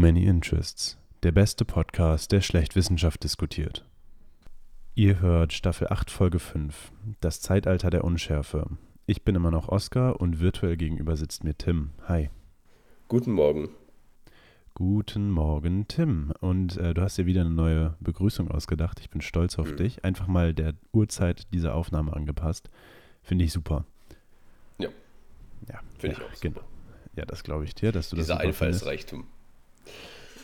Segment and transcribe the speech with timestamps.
[0.00, 3.84] Many Interests, der beste Podcast, der schlecht Wissenschaft diskutiert.
[4.94, 8.66] Ihr hört Staffel 8, Folge 5, das Zeitalter der Unschärfe.
[9.04, 11.90] Ich bin immer noch Oskar und virtuell gegenüber sitzt mir Tim.
[12.08, 12.30] Hi.
[13.08, 13.68] Guten Morgen.
[14.72, 16.32] Guten Morgen, Tim.
[16.40, 19.00] Und äh, du hast dir wieder eine neue Begrüßung ausgedacht.
[19.00, 19.76] Ich bin stolz auf mhm.
[19.76, 20.02] dich.
[20.02, 22.70] Einfach mal der Uhrzeit dieser Aufnahme angepasst.
[23.22, 23.84] Finde ich super.
[24.78, 24.88] Ja.
[25.68, 26.40] Ja, finde ja, ich auch super.
[26.40, 26.60] Genau.
[27.16, 29.26] Ja, das glaube ich dir, dass du Dieser das Einfallsreichtum.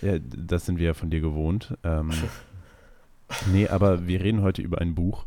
[0.03, 1.77] Ja, das sind wir ja von dir gewohnt.
[1.83, 2.13] Ähm,
[3.53, 5.27] nee, aber wir reden heute über ein Buch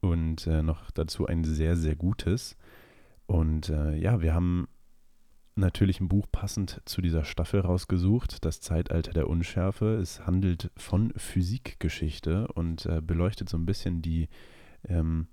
[0.00, 2.56] und äh, noch dazu ein sehr, sehr gutes.
[3.26, 4.68] Und äh, ja, wir haben
[5.56, 9.96] natürlich ein Buch passend zu dieser Staffel rausgesucht, Das Zeitalter der Unschärfe.
[9.96, 14.28] Es handelt von Physikgeschichte und äh, beleuchtet so ein bisschen die,
[14.88, 15.28] ähm,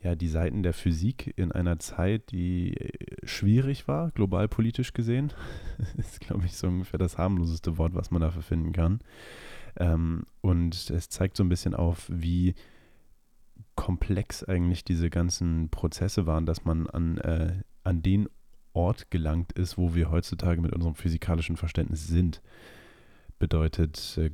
[0.00, 5.32] ja, die Seiten der Physik in einer Zeit, die äh, schwierig war, global politisch gesehen.
[5.96, 9.00] ist, glaube ich, so ungefähr das harmloseste Wort, was man dafür finden kann.
[9.76, 12.54] Ähm, und es zeigt so ein bisschen auf, wie
[13.74, 18.28] komplex eigentlich diese ganzen Prozesse waren, dass man an, äh, an den
[18.72, 22.40] Ort gelangt ist, wo wir heutzutage mit unserem physikalischen Verständnis sind.
[23.38, 24.30] Bedeutet äh,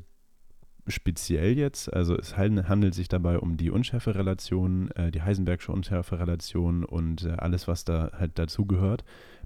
[0.87, 7.25] speziell jetzt, also es handelt sich dabei um die Unschärferelation, äh, die Heisenbergsche Unschärferelation und
[7.25, 9.05] äh, alles, was da halt dazugehört.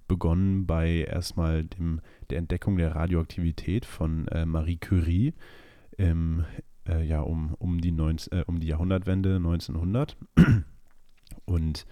[0.08, 5.34] Begonnen bei erstmal dem, der Entdeckung der Radioaktivität von äh, Marie Curie
[5.96, 6.44] im,
[6.88, 10.16] äh, ja, um, um, die 19, äh, um die Jahrhundertwende 1900.
[11.44, 11.86] Und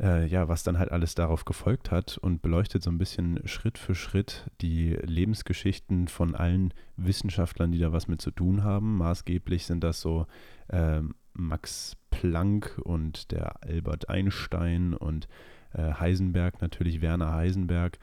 [0.00, 3.78] äh, ja, was dann halt alles darauf gefolgt hat und beleuchtet so ein bisschen Schritt
[3.78, 8.96] für Schritt die Lebensgeschichten von allen Wissenschaftlern, die da was mit zu tun haben.
[8.98, 10.26] Maßgeblich sind das so
[10.68, 11.00] äh,
[11.32, 15.28] Max Planck und der Albert Einstein und
[15.72, 17.98] äh, Heisenberg, natürlich Werner Heisenberg.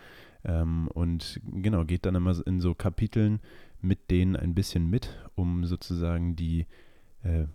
[0.45, 3.39] Ähm, und genau, geht dann immer in so Kapiteln
[3.81, 6.67] mit denen ein bisschen mit, um sozusagen die
[7.23, 7.45] äh,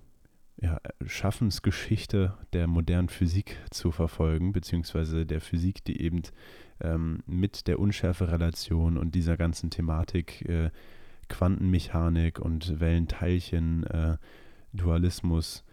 [0.60, 6.22] ja, Schaffensgeschichte der modernen Physik zu verfolgen, beziehungsweise der Physik, die eben
[6.80, 10.70] ähm, mit der Unschärferelation und dieser ganzen Thematik äh,
[11.28, 14.16] Quantenmechanik und Wellenteilchen, äh,
[14.72, 15.64] Dualismus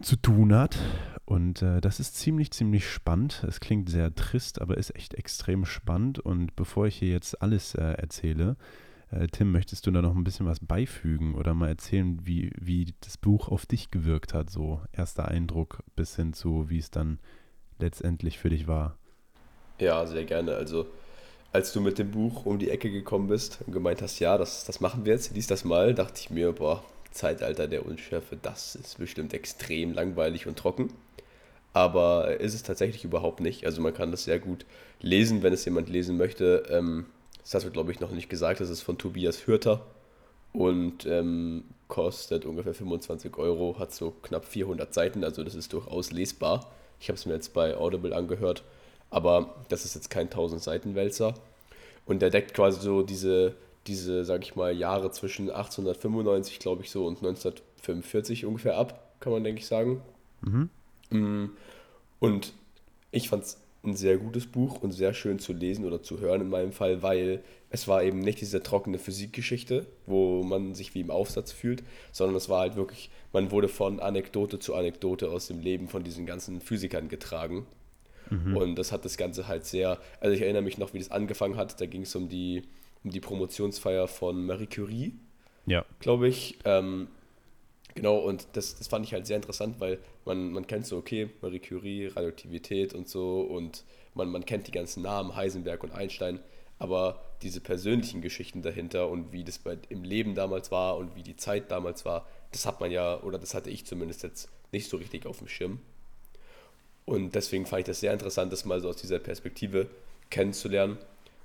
[0.00, 0.76] zu tun hat.
[1.24, 3.44] Und äh, das ist ziemlich, ziemlich spannend.
[3.46, 6.18] Es klingt sehr trist, aber ist echt extrem spannend.
[6.18, 8.83] Und bevor ich hier jetzt alles äh, erzähle, äh,
[9.32, 13.16] Tim, möchtest du da noch ein bisschen was beifügen oder mal erzählen, wie, wie das
[13.16, 14.50] Buch auf dich gewirkt hat?
[14.50, 17.18] So erster Eindruck bis hin zu, wie es dann
[17.78, 18.96] letztendlich für dich war.
[19.78, 20.54] Ja, sehr gerne.
[20.54, 20.86] Also,
[21.52, 24.64] als du mit dem Buch um die Ecke gekommen bist und gemeint hast, ja, das,
[24.64, 28.74] das machen wir jetzt, lies das mal, dachte ich mir, boah, Zeitalter der Unschärfe, das
[28.74, 30.92] ist bestimmt extrem langweilig und trocken.
[31.72, 33.66] Aber ist es tatsächlich überhaupt nicht.
[33.66, 34.64] Also man kann das sehr gut
[35.00, 36.64] lesen, wenn es jemand lesen möchte.
[36.70, 37.06] Ähm,
[37.44, 38.60] das hast du, glaube ich, noch nicht gesagt.
[38.60, 39.84] Das ist von Tobias Hürter
[40.52, 46.10] und ähm, kostet ungefähr 25 Euro, hat so knapp 400 Seiten, also das ist durchaus
[46.10, 46.70] lesbar.
[47.00, 48.62] Ich habe es mir jetzt bei Audible angehört,
[49.10, 51.34] aber das ist jetzt kein 1000 Seiten Wälzer.
[52.06, 53.54] Und der deckt quasi so diese,
[53.86, 59.32] diese, sag ich mal, Jahre zwischen 1895, glaube ich, so und 1945 ungefähr ab, kann
[59.32, 60.02] man, denke ich, sagen.
[60.40, 60.70] Mhm.
[61.10, 61.50] Mm,
[62.20, 62.52] und
[63.10, 66.42] ich fand es ein sehr gutes Buch und sehr schön zu lesen oder zu hören
[66.42, 71.00] in meinem Fall, weil es war eben nicht diese trockene Physikgeschichte, wo man sich wie
[71.00, 75.48] im Aufsatz fühlt, sondern es war halt wirklich, man wurde von Anekdote zu Anekdote aus
[75.48, 77.66] dem Leben von diesen ganzen Physikern getragen.
[78.30, 78.56] Mhm.
[78.56, 81.56] Und das hat das Ganze halt sehr, also ich erinnere mich noch, wie das angefangen
[81.56, 82.62] hat, da ging es um die,
[83.02, 85.14] um die Promotionsfeier von Marie Curie,
[85.66, 85.84] ja.
[86.00, 86.58] glaube ich.
[86.64, 87.08] Ähm,
[87.94, 91.30] Genau, und das, das fand ich halt sehr interessant, weil man, man kennt so, okay,
[91.42, 93.84] Marie Curie, Radioaktivität und so, und
[94.14, 96.40] man, man kennt die ganzen Namen, Heisenberg und Einstein,
[96.78, 101.22] aber diese persönlichen Geschichten dahinter und wie das bei, im Leben damals war und wie
[101.22, 104.88] die Zeit damals war, das hat man ja, oder das hatte ich zumindest jetzt nicht
[104.88, 105.78] so richtig auf dem Schirm.
[107.06, 109.88] Und deswegen fand ich das sehr interessant, das mal so aus dieser Perspektive
[110.30, 110.98] kennenzulernen.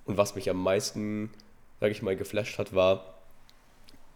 [0.05, 1.29] Und was mich am meisten,
[1.79, 3.19] sage ich mal, geflasht hat, war,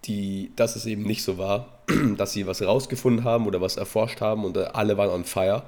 [0.06, 1.84] die, dass es eben nicht so war,
[2.18, 5.64] dass sie was rausgefunden haben oder was erforscht haben und alle waren on fire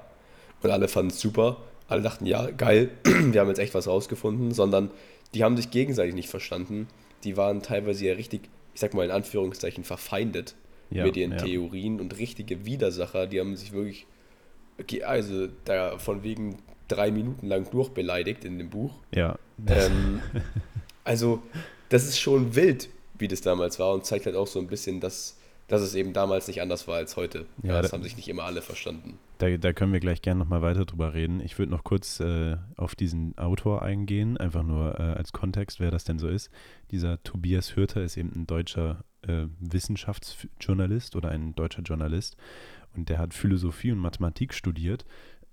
[0.61, 1.57] und alle fanden es super.
[1.87, 4.91] Alle dachten, ja, geil, wir haben jetzt echt was rausgefunden, sondern
[5.33, 6.87] die haben sich gegenseitig nicht verstanden.
[7.23, 10.55] Die waren teilweise ja richtig, ich sag mal in Anführungszeichen, verfeindet
[10.89, 11.37] ja, mit ihren ja.
[11.37, 13.27] Theorien und richtige Widersacher.
[13.27, 14.07] Die haben sich wirklich,
[15.05, 16.57] also da von wegen
[16.87, 18.93] drei Minuten lang durchbeleidigt in dem Buch.
[19.13, 19.37] Ja.
[19.67, 20.21] Ähm,
[21.03, 21.41] also,
[21.89, 24.99] das ist schon wild, wie das damals war und zeigt halt auch so ein bisschen,
[24.99, 27.47] dass dass es eben damals nicht anders war als heute.
[27.63, 29.17] Ja, das da- haben sich nicht immer alle verstanden.
[29.39, 31.41] Da, da können wir gleich gerne nochmal weiter drüber reden.
[31.41, 35.89] Ich würde noch kurz äh, auf diesen Autor eingehen, einfach nur äh, als Kontext, wer
[35.91, 36.51] das denn so ist.
[36.91, 42.37] Dieser Tobias Hürter ist eben ein deutscher äh, Wissenschaftsjournalist oder ein deutscher Journalist
[42.95, 45.03] und der hat Philosophie und Mathematik studiert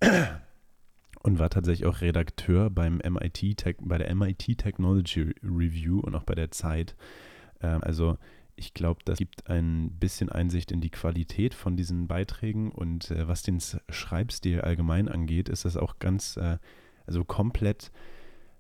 [1.23, 6.25] und war tatsächlich auch Redakteur beim MIT Tech, bei der MIT Technology Review und auch
[6.25, 6.94] bei der Zeit.
[7.62, 8.19] Ähm, also
[8.56, 13.26] ich glaube, das gibt ein bisschen Einsicht in die Qualität von diesen Beiträgen und äh,
[13.26, 16.59] was den Schreibstil allgemein angeht, ist das auch ganz, äh,
[17.06, 17.91] also komplett,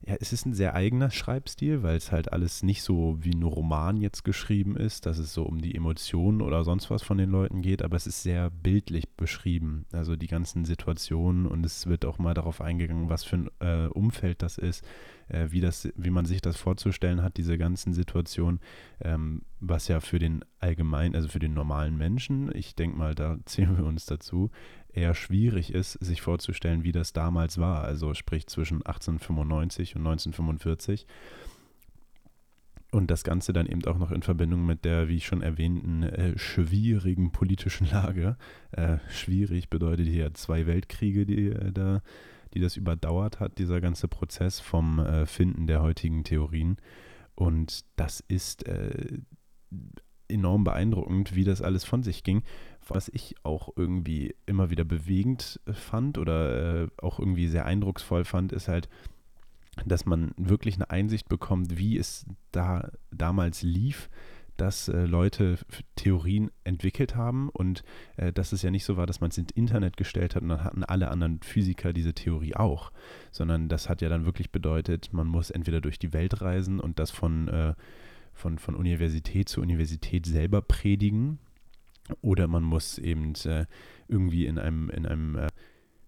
[0.04, 3.42] ja, es ist ein sehr eigener Schreibstil, weil es halt alles nicht so wie ein
[3.42, 7.30] Roman jetzt geschrieben ist, dass es so um die Emotionen oder sonst was von den
[7.30, 12.04] Leuten geht, aber es ist sehr bildlich beschrieben, also die ganzen Situationen und es wird
[12.04, 14.84] auch mal darauf eingegangen, was für ein äh, Umfeld das ist,
[15.28, 18.60] äh, wie, das, wie man sich das vorzustellen hat, diese ganzen Situationen,
[19.00, 23.38] ähm, was ja für den allgemeinen, also für den normalen Menschen, ich denke mal, da
[23.44, 24.50] zählen wir uns dazu,
[24.92, 31.06] eher schwierig ist, sich vorzustellen, wie das damals war, also sprich zwischen 1895 und 1945.
[32.92, 36.02] Und das Ganze dann eben auch noch in Verbindung mit der, wie ich schon erwähnten,
[36.02, 38.36] äh, schwierigen politischen Lage.
[38.70, 42.02] Äh, schwierig bedeutet hier zwei Weltkriege, die äh, da,
[42.52, 46.76] die das überdauert hat, dieser ganze Prozess vom äh, Finden der heutigen Theorien.
[47.34, 49.20] Und das ist äh,
[50.28, 52.42] enorm beeindruckend, wie das alles von sich ging.
[52.86, 58.52] Was ich auch irgendwie immer wieder bewegend fand oder äh, auch irgendwie sehr eindrucksvoll fand,
[58.52, 58.88] ist halt,
[59.86, 64.10] dass man wirklich eine Einsicht bekommt, wie es da damals lief,
[64.56, 65.58] dass äh, Leute
[65.96, 67.82] Theorien entwickelt haben und
[68.16, 70.50] äh, dass es ja nicht so war, dass man es ins Internet gestellt hat und
[70.50, 72.92] dann hatten alle anderen Physiker diese Theorie auch,
[73.30, 76.98] sondern das hat ja dann wirklich bedeutet, man muss entweder durch die Welt reisen und
[76.98, 77.74] das von, äh,
[78.34, 81.38] von, von Universität zu Universität selber predigen
[82.20, 83.66] oder man muss eben äh,
[84.08, 85.46] irgendwie in einem, in einem äh,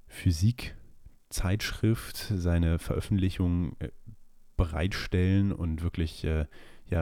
[0.06, 3.88] Physikzeitschrift seine Veröffentlichung äh,
[4.56, 6.46] bereitstellen und wirklich ja,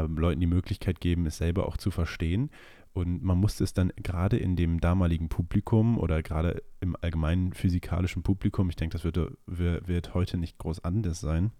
[0.00, 2.48] Leuten die Möglichkeit geben, es selber auch zu verstehen.
[2.94, 8.22] Und man musste es dann gerade in dem damaligen Publikum oder gerade im allgemeinen physikalischen
[8.22, 11.52] Publikum, ich denke, das wird, wird, heute nicht groß anders sein,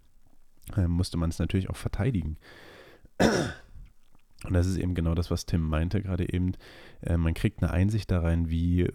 [0.86, 2.38] musste man es natürlich auch verteidigen.
[4.44, 6.52] Und das ist eben genau das, was Tim meinte gerade eben.
[7.00, 8.88] Äh, man kriegt eine Einsicht da rein, wie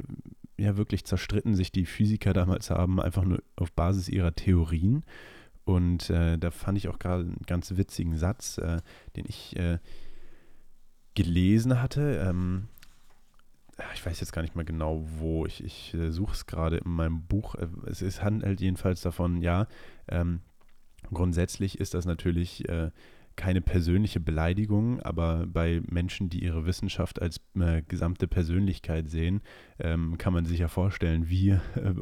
[0.57, 5.03] ja wirklich zerstritten sich die Physiker damals haben, einfach nur auf Basis ihrer Theorien.
[5.63, 8.81] Und äh, da fand ich auch gerade einen ganz witzigen Satz, äh,
[9.15, 9.79] den ich äh,
[11.13, 12.23] gelesen hatte.
[12.25, 12.69] Ähm,
[13.93, 15.45] ich weiß jetzt gar nicht mehr genau, wo.
[15.45, 17.55] Ich, ich äh, suche es gerade in meinem Buch.
[17.85, 19.67] Es, es handelt jedenfalls davon, ja,
[20.07, 20.41] ähm,
[21.13, 22.67] grundsätzlich ist das natürlich
[23.37, 29.41] keine persönliche Beleidigung, aber bei Menschen, die ihre Wissenschaft als äh, gesamte Persönlichkeit sehen,
[29.79, 31.59] ähm, kann man sich ja vorstellen, wie äh,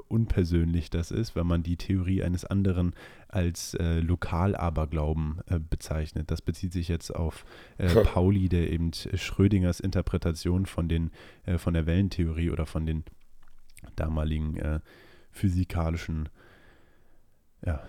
[0.08, 2.96] unpersönlich das ist, wenn man die Theorie eines anderen
[3.28, 6.32] als äh, Lokalaberglauben äh, bezeichnet.
[6.32, 7.46] Das bezieht sich jetzt auf
[7.78, 11.12] äh, Pauli, der eben Schrödingers Interpretation von, den,
[11.46, 13.04] äh, von der Wellentheorie oder von den
[13.96, 14.82] damaligen
[15.32, 16.30] physikalischen
[17.64, 17.84] ja,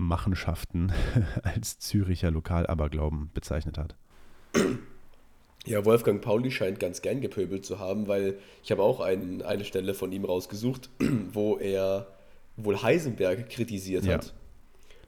[0.00, 0.92] Machenschaften
[1.42, 3.94] als Züricher Lokalaberglauben bezeichnet hat.
[5.66, 9.64] Ja, Wolfgang Pauli scheint ganz gern gepöbelt zu haben, weil ich habe auch ein, eine
[9.64, 10.88] Stelle von ihm rausgesucht,
[11.32, 12.06] wo er
[12.56, 14.14] wohl Heisenberg kritisiert Ja.
[14.14, 14.32] hat.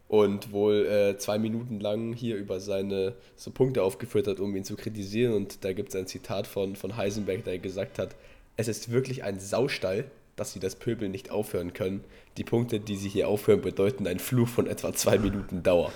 [0.08, 4.62] Und wohl äh, zwei Minuten lang hier über seine so Punkte aufgeführt hat, um ihn
[4.62, 5.32] zu kritisieren.
[5.32, 8.14] Und da gibt es ein Zitat von, von Heisenberg, der gesagt hat,
[8.58, 10.04] es ist wirklich ein Saustall,
[10.36, 12.02] dass sie das Pöbeln nicht aufhören können.
[12.36, 15.92] Die Punkte, die sie hier aufhören, bedeuten einen Fluch von etwa zwei Minuten Dauer.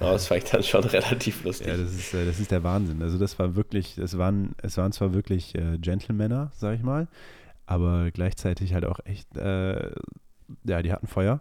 [0.00, 1.68] Ja, das fand ich dann schon relativ lustig.
[1.68, 3.02] Ja, das ist, äh, das ist der Wahnsinn.
[3.02, 7.06] Also das war wirklich, es waren, es waren zwar wirklich äh, Gentlemänner, sag ich mal,
[7.66, 9.90] aber gleichzeitig halt auch echt, äh,
[10.64, 11.40] ja, die hatten Feuer.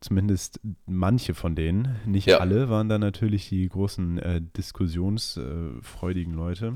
[0.00, 2.38] Zumindest manche von denen, nicht Ja.
[2.38, 6.74] alle, waren da natürlich die großen äh, diskussionsfreudigen Leute.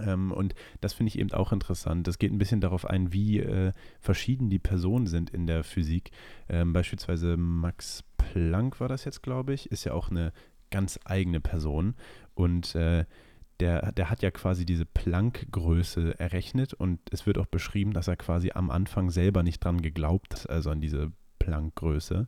[0.00, 2.06] Ähm, und das finde ich eben auch interessant.
[2.06, 6.10] Das geht ein bisschen darauf ein, wie äh, verschieden die Personen sind in der Physik.
[6.48, 10.32] Ähm, beispielsweise Max Planck war das jetzt, glaube ich, ist ja auch eine
[10.70, 11.94] ganz eigene Person.
[12.34, 13.04] Und äh,
[13.60, 18.16] der, der hat ja quasi diese Planck-Größe errechnet und es wird auch beschrieben, dass er
[18.16, 21.12] quasi am Anfang selber nicht dran geglaubt hat, also an diese
[21.46, 22.26] Planck-Größe.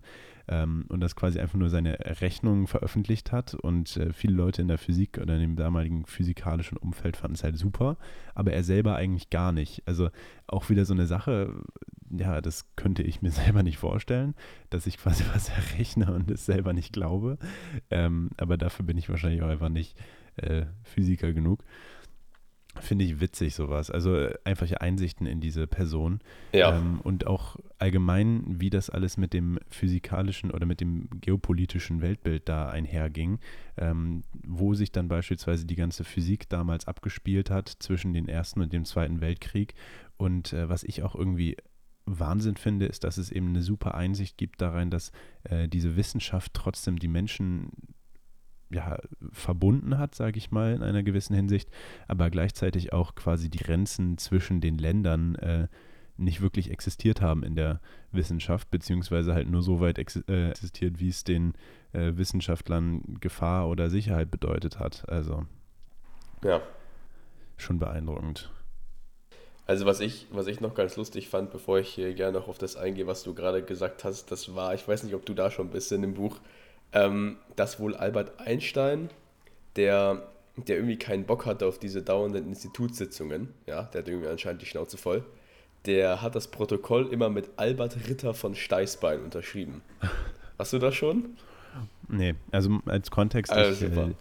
[0.50, 4.68] Ähm, und das quasi einfach nur seine Rechnungen veröffentlicht hat und äh, viele Leute in
[4.68, 7.98] der Physik oder in dem damaligen physikalischen Umfeld fanden es halt super,
[8.34, 9.82] aber er selber eigentlich gar nicht.
[9.84, 10.08] Also
[10.46, 11.52] auch wieder so eine Sache,
[12.08, 14.34] ja, das könnte ich mir selber nicht vorstellen,
[14.70, 17.36] dass ich quasi was errechne und es selber nicht glaube.
[17.90, 19.98] Ähm, aber dafür bin ich wahrscheinlich auch einfach nicht
[20.36, 21.62] äh, Physiker genug.
[22.80, 23.90] Finde ich witzig, sowas.
[23.90, 26.20] Also äh, einfache Einsichten in diese Person.
[26.52, 26.76] Ja.
[26.76, 32.48] Ähm, und auch allgemein, wie das alles mit dem physikalischen oder mit dem geopolitischen Weltbild
[32.48, 33.38] da einherging.
[33.76, 38.72] Ähm, wo sich dann beispielsweise die ganze Physik damals abgespielt hat zwischen dem Ersten und
[38.72, 39.74] dem Zweiten Weltkrieg.
[40.16, 41.56] Und äh, was ich auch irgendwie
[42.08, 45.12] Wahnsinn finde, ist, dass es eben eine super Einsicht gibt darin, dass
[45.44, 47.70] äh, diese Wissenschaft trotzdem die Menschen
[48.70, 48.98] ja,
[49.32, 51.70] verbunden hat, sage ich mal, in einer gewissen Hinsicht,
[52.06, 55.68] aber gleichzeitig auch quasi die Grenzen zwischen den Ländern äh,
[56.18, 61.08] nicht wirklich existiert haben in der Wissenschaft, beziehungsweise halt nur so weit äh, existiert, wie
[61.08, 61.54] es den
[61.92, 65.08] äh, Wissenschaftlern Gefahr oder Sicherheit bedeutet hat.
[65.08, 65.46] Also
[66.44, 66.60] ja.
[67.56, 68.50] schon beeindruckend.
[69.66, 72.58] Also was ich, was ich noch ganz lustig fand, bevor ich hier gerne noch auf
[72.58, 75.50] das eingehe, was du gerade gesagt hast, das war, ich weiß nicht, ob du da
[75.50, 76.38] schon bist in dem Buch,
[76.92, 79.10] ähm, dass wohl Albert Einstein,
[79.76, 84.62] der, der irgendwie keinen Bock hatte auf diese dauernden Institutssitzungen, ja, der hat irgendwie anscheinend
[84.62, 85.24] die Schnauze voll,
[85.86, 89.82] der hat das Protokoll immer mit Albert Ritter von Steißbein unterschrieben.
[90.58, 91.36] Hast du das schon?
[92.08, 94.14] Nee, also als Kontext, also ich, äh,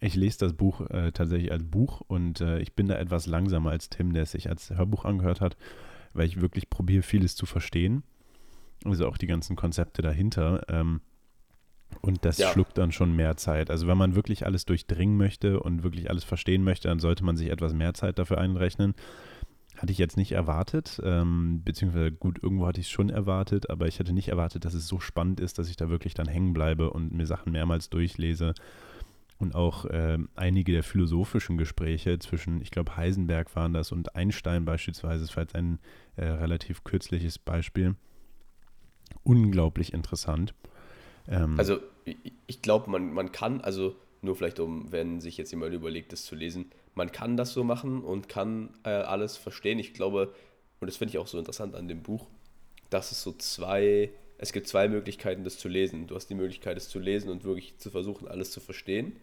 [0.00, 3.70] ich, lese das Buch äh, tatsächlich als Buch und äh, ich bin da etwas langsamer
[3.70, 5.56] als Tim, der es sich als Hörbuch angehört hat,
[6.12, 8.02] weil ich wirklich probiere, vieles zu verstehen.
[8.84, 10.64] Also auch die ganzen Konzepte dahinter.
[10.68, 11.02] Ähm,
[12.00, 12.50] und das ja.
[12.50, 13.70] schluckt dann schon mehr Zeit.
[13.70, 17.36] Also wenn man wirklich alles durchdringen möchte und wirklich alles verstehen möchte, dann sollte man
[17.36, 18.94] sich etwas mehr Zeit dafür einrechnen.
[19.76, 23.86] Hatte ich jetzt nicht erwartet, ähm, beziehungsweise gut, irgendwo hatte ich es schon erwartet, aber
[23.86, 26.52] ich hätte nicht erwartet, dass es so spannend ist, dass ich da wirklich dann hängen
[26.52, 28.54] bleibe und mir Sachen mehrmals durchlese.
[29.38, 34.66] Und auch äh, einige der philosophischen Gespräche zwischen, ich glaube, Heisenberg waren das und Einstein
[34.66, 35.78] beispielsweise, das war jetzt ein
[36.16, 37.94] äh, relativ kürzliches Beispiel.
[39.22, 40.54] Unglaublich interessant.
[41.28, 41.78] Ähm, also
[42.46, 46.24] ich glaube, man, man kann, also nur vielleicht um, wenn sich jetzt jemand überlegt, das
[46.24, 49.78] zu lesen, man kann das so machen und kann äh, alles verstehen.
[49.78, 50.32] Ich glaube,
[50.80, 52.26] und das finde ich auch so interessant an dem Buch,
[52.90, 56.06] dass es so zwei, es gibt zwei Möglichkeiten, das zu lesen.
[56.06, 59.16] Du hast die Möglichkeit, es zu lesen und wirklich zu versuchen, alles zu verstehen.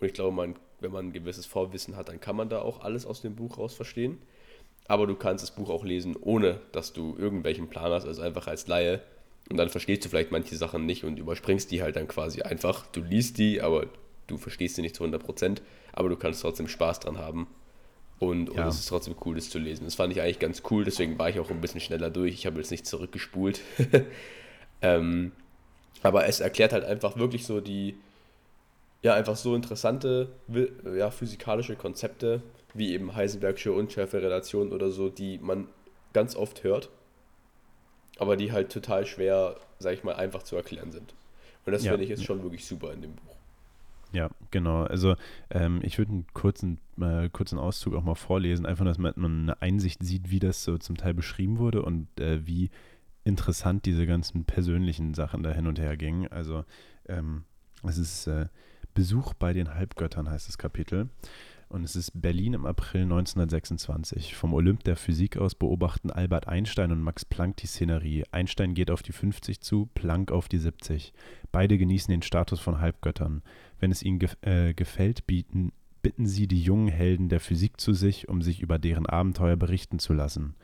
[0.00, 2.80] Und ich glaube, man, wenn man ein gewisses Vorwissen hat, dann kann man da auch
[2.80, 4.18] alles aus dem Buch raus verstehen.
[4.88, 8.48] Aber du kannst das Buch auch lesen, ohne dass du irgendwelchen Plan hast, also einfach
[8.48, 9.00] als Laie
[9.50, 12.86] und dann verstehst du vielleicht manche Sachen nicht und überspringst die halt dann quasi einfach.
[12.86, 13.86] Du liest die, aber
[14.26, 15.58] du verstehst sie nicht zu 100%,
[15.92, 17.46] aber du kannst trotzdem Spaß dran haben.
[18.18, 18.68] Und, und ja.
[18.68, 19.84] es ist trotzdem cool, das zu lesen.
[19.84, 22.34] Das fand ich eigentlich ganz cool, deswegen war ich auch ein bisschen schneller durch.
[22.34, 23.60] Ich habe jetzt nicht zurückgespult.
[24.82, 25.32] ähm,
[26.02, 27.96] aber es erklärt halt einfach wirklich so die,
[29.02, 30.28] ja, einfach so interessante
[30.96, 32.42] ja, physikalische Konzepte,
[32.74, 35.66] wie eben Heisenbergsche Unschärferelation oder so, die man
[36.12, 36.90] ganz oft hört
[38.22, 41.12] aber die halt total schwer, sag ich mal, einfach zu erklären sind.
[41.66, 41.90] Und das ja.
[41.90, 43.36] finde ich jetzt schon wirklich super in dem Buch.
[44.12, 44.84] Ja, genau.
[44.84, 45.16] Also
[45.50, 49.60] ähm, ich würde einen kurzen, äh, kurzen Auszug auch mal vorlesen, einfach, dass man eine
[49.60, 52.70] Einsicht sieht, wie das so zum Teil beschrieben wurde und äh, wie
[53.24, 56.30] interessant diese ganzen persönlichen Sachen da hin und her gingen.
[56.30, 56.64] Also
[57.08, 57.44] ähm,
[57.84, 58.46] es ist äh,
[58.94, 61.08] Besuch bei den Halbgöttern heißt das Kapitel.
[61.72, 64.36] Und es ist Berlin im April 1926.
[64.36, 68.24] Vom Olymp der Physik aus beobachten Albert Einstein und Max Planck die Szenerie.
[68.30, 71.14] Einstein geht auf die 50 zu, Planck auf die 70.
[71.50, 73.40] Beide genießen den Status von Halbgöttern.
[73.80, 77.94] Wenn es ihnen gef äh, gefällt, bieten, bitten sie die jungen Helden der Physik zu
[77.94, 80.56] sich, um sich über deren Abenteuer berichten zu lassen.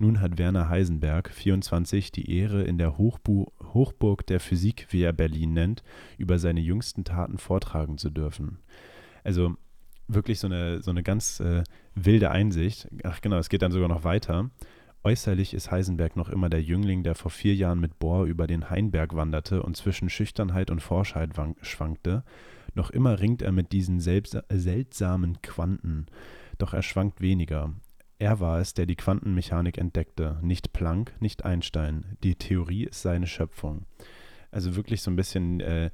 [0.00, 5.12] Nun hat Werner Heisenberg, 24, die Ehre, in der Hochbu Hochburg der Physik, wie er
[5.12, 5.84] Berlin nennt,
[6.18, 8.58] über seine jüngsten Taten vortragen zu dürfen.
[9.22, 9.56] Also
[10.08, 12.88] wirklich so eine, so eine ganz äh, wilde Einsicht.
[13.02, 14.50] Ach genau, es geht dann sogar noch weiter.
[15.02, 18.70] Äußerlich ist Heisenberg noch immer der Jüngling, der vor vier Jahren mit Bohr über den
[18.70, 21.30] Hainberg wanderte und zwischen Schüchternheit und Forschheit
[21.62, 22.24] schwankte.
[22.74, 26.06] Noch immer ringt er mit diesen seltsamen Quanten,
[26.58, 27.72] doch er schwankt weniger.
[28.18, 32.16] Er war es, der die Quantenmechanik entdeckte, nicht Planck, nicht Einstein.
[32.22, 33.86] Die Theorie ist seine Schöpfung.
[34.50, 35.90] Also wirklich so ein bisschen äh,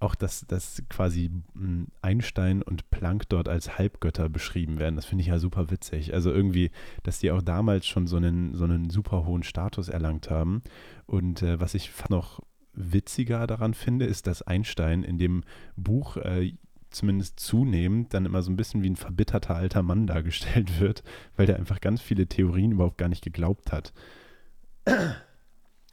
[0.00, 5.22] auch, dass, dass quasi hm, Einstein und Planck dort als Halbgötter beschrieben werden, das finde
[5.22, 6.14] ich ja super witzig.
[6.14, 6.70] Also irgendwie,
[7.02, 10.62] dass die auch damals schon so einen, so einen super hohen Status erlangt haben.
[11.06, 12.40] Und äh, was ich noch
[12.72, 15.44] witziger daran finde, ist, dass Einstein in dem
[15.76, 16.54] Buch äh,
[16.90, 21.02] zumindest zunehmend dann immer so ein bisschen wie ein verbitterter alter Mann dargestellt wird,
[21.36, 23.92] weil der einfach ganz viele Theorien überhaupt gar nicht geglaubt hat.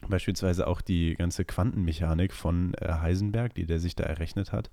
[0.07, 4.69] Beispielsweise auch die ganze Quantenmechanik von äh, Heisenberg, die der sich da errechnet hat,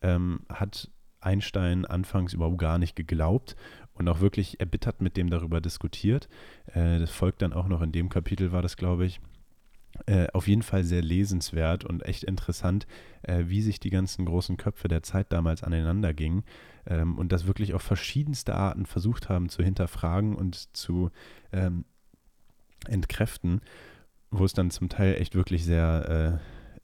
[0.00, 3.54] ähm, hat Einstein anfangs überhaupt gar nicht geglaubt
[3.94, 6.28] und auch wirklich erbittert mit dem darüber diskutiert.
[6.66, 9.20] Äh, das folgt dann auch noch in dem Kapitel, war das, glaube ich.
[10.06, 12.86] äh, auf jeden Fall sehr lesenswert und echt interessant,
[13.22, 16.44] äh, wie sich die ganzen großen Köpfe der Zeit damals aneinander gingen
[16.86, 21.10] ähm, und das wirklich auf verschiedenste Arten versucht haben zu hinterfragen und zu
[21.52, 21.84] ähm,
[22.86, 23.60] entkräften,
[24.32, 26.40] wo es dann zum Teil echt wirklich sehr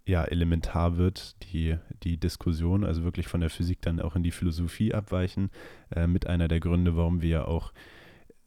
[0.06, 4.22] äh, ja, elementar wird, die, die Diskussion, also wirklich von der Physik dann auch in
[4.22, 5.50] die Philosophie abweichen,
[5.90, 7.72] äh, mit einer der Gründe, warum wir ja auch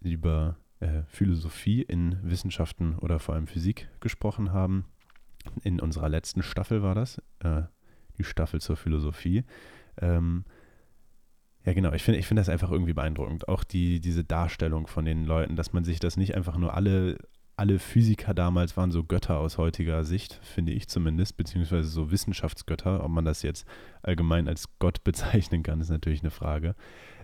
[0.02, 4.86] über äh, Philosophie in Wissenschaften oder vor allem Physik gesprochen haben.
[5.64, 7.64] In unserer letzten Staffel war das, äh,
[8.18, 9.44] die Staffel zur Philosophie.
[10.00, 10.46] Ähm,
[11.66, 11.92] ja, genau.
[11.94, 13.48] Ich finde ich find das einfach irgendwie beeindruckend.
[13.48, 17.18] Auch die, diese Darstellung von den Leuten, dass man sich das nicht einfach nur alle,
[17.56, 23.04] alle Physiker damals waren so Götter aus heutiger Sicht, finde ich zumindest, beziehungsweise so Wissenschaftsgötter.
[23.04, 23.66] Ob man das jetzt
[24.02, 26.76] allgemein als Gott bezeichnen kann, ist natürlich eine Frage.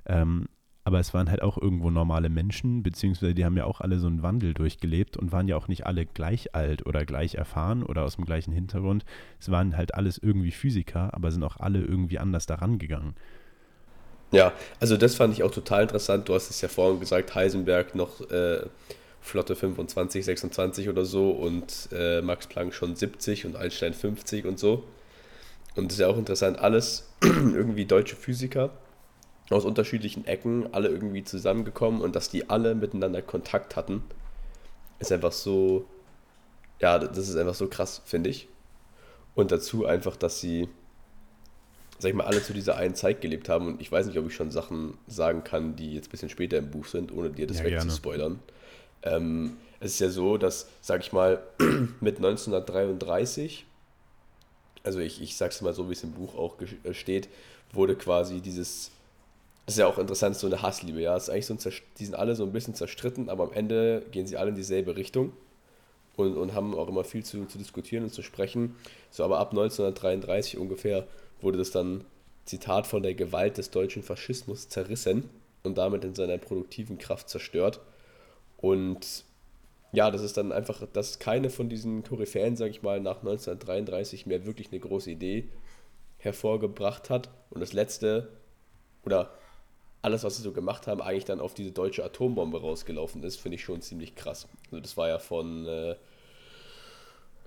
[0.06, 0.48] Ähm,
[0.88, 4.08] aber es waren halt auch irgendwo normale Menschen, beziehungsweise die haben ja auch alle so
[4.08, 8.04] einen Wandel durchgelebt und waren ja auch nicht alle gleich alt oder gleich erfahren oder
[8.04, 9.04] aus dem gleichen Hintergrund.
[9.38, 13.16] Es waren halt alles irgendwie Physiker, aber sind auch alle irgendwie anders daran gegangen.
[14.32, 16.30] Ja, also das fand ich auch total interessant.
[16.30, 18.62] Du hast es ja vorhin gesagt, Heisenberg noch äh,
[19.28, 24.58] Flotte 25, 26 oder so und äh, Max Planck schon 70 und Einstein 50 und
[24.58, 24.84] so.
[25.76, 28.72] Und das ist ja auch interessant, alles irgendwie deutsche Physiker
[29.50, 34.04] aus unterschiedlichen Ecken, alle irgendwie zusammengekommen und dass die alle miteinander Kontakt hatten,
[35.00, 35.86] ist einfach so,
[36.80, 38.48] ja, das ist einfach so krass, finde ich.
[39.36, 40.68] Und dazu einfach, dass sie,
[42.00, 44.28] sag ich mal, alle zu dieser einen Zeit gelebt haben und ich weiß nicht, ob
[44.28, 47.48] ich schon Sachen sagen kann, die jetzt ein bisschen später im Buch sind, ohne dir
[47.48, 48.40] das ja, wegzuspoilern.
[49.16, 51.42] Ähm, es ist ja so, dass, sag ich mal,
[52.00, 53.66] mit 1933,
[54.84, 56.56] also ich, ich sag's mal so, wie es im Buch auch
[56.92, 57.30] steht,
[57.74, 58.92] wurde quasi dieses
[59.68, 61.18] das ist ja auch interessant, so eine Hassliebe, ja.
[61.18, 61.60] ist eigentlich so ein
[62.00, 64.96] die sind alle so ein bisschen zerstritten, aber am Ende gehen sie alle in dieselbe
[64.96, 65.34] Richtung
[66.16, 68.78] und, und haben auch immer viel zu, zu diskutieren und zu sprechen.
[69.12, 71.06] So, aber ab 1933 ungefähr
[71.42, 72.06] wurde das dann,
[72.46, 75.30] Zitat, von der Gewalt des deutschen Faschismus zerrissen
[75.64, 77.82] und damit in seiner produktiven Kraft zerstört.
[78.58, 79.26] Und
[79.92, 84.26] ja, das ist dann einfach, dass keine von diesen Koryphäen, sage ich mal, nach 1933
[84.26, 85.50] mehr wirklich eine große Idee
[86.18, 87.30] hervorgebracht hat.
[87.50, 88.30] Und das letzte,
[89.06, 89.32] oder
[90.02, 93.56] alles, was sie so gemacht haben, eigentlich dann auf diese deutsche Atombombe rausgelaufen ist, finde
[93.56, 94.48] ich schon ziemlich krass.
[94.66, 95.96] Also das war ja von äh,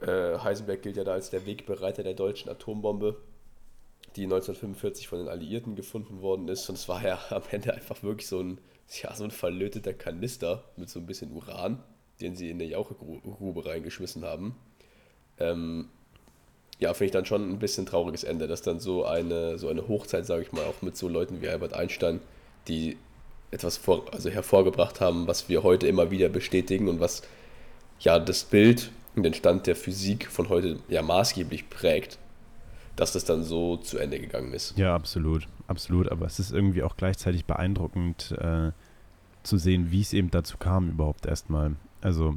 [0.01, 3.17] äh, Heisenberg gilt ja da als der Wegbereiter der deutschen Atombombe,
[4.17, 6.69] die 1945 von den Alliierten gefunden worden ist.
[6.69, 8.59] Und es war ja am Ende einfach wirklich so ein,
[9.03, 11.83] ja, so ein verlöteter Kanister mit so ein bisschen Uran,
[12.21, 14.57] den sie in der Jauchegrube reingeschmissen haben.
[15.39, 15.89] Ähm,
[16.79, 19.87] ja, finde ich dann schon ein bisschen trauriges Ende, dass dann so eine, so eine
[19.87, 22.21] Hochzeit, sage ich mal, auch mit so Leuten wie Albert Einstein
[22.69, 22.97] die
[23.51, 27.23] etwas vor, also hervorgebracht haben, was wir heute immer wieder bestätigen und was
[27.99, 32.19] ja das Bild und den Stand der Physik von heute ja maßgeblich prägt,
[33.01, 34.77] dass das dann so zu Ende gegangen ist.
[34.77, 36.11] Ja, absolut, absolut.
[36.13, 38.73] Aber es ist irgendwie auch gleichzeitig beeindruckend äh,
[39.43, 41.77] zu sehen, wie es eben dazu kam überhaupt erstmal.
[42.03, 42.37] Also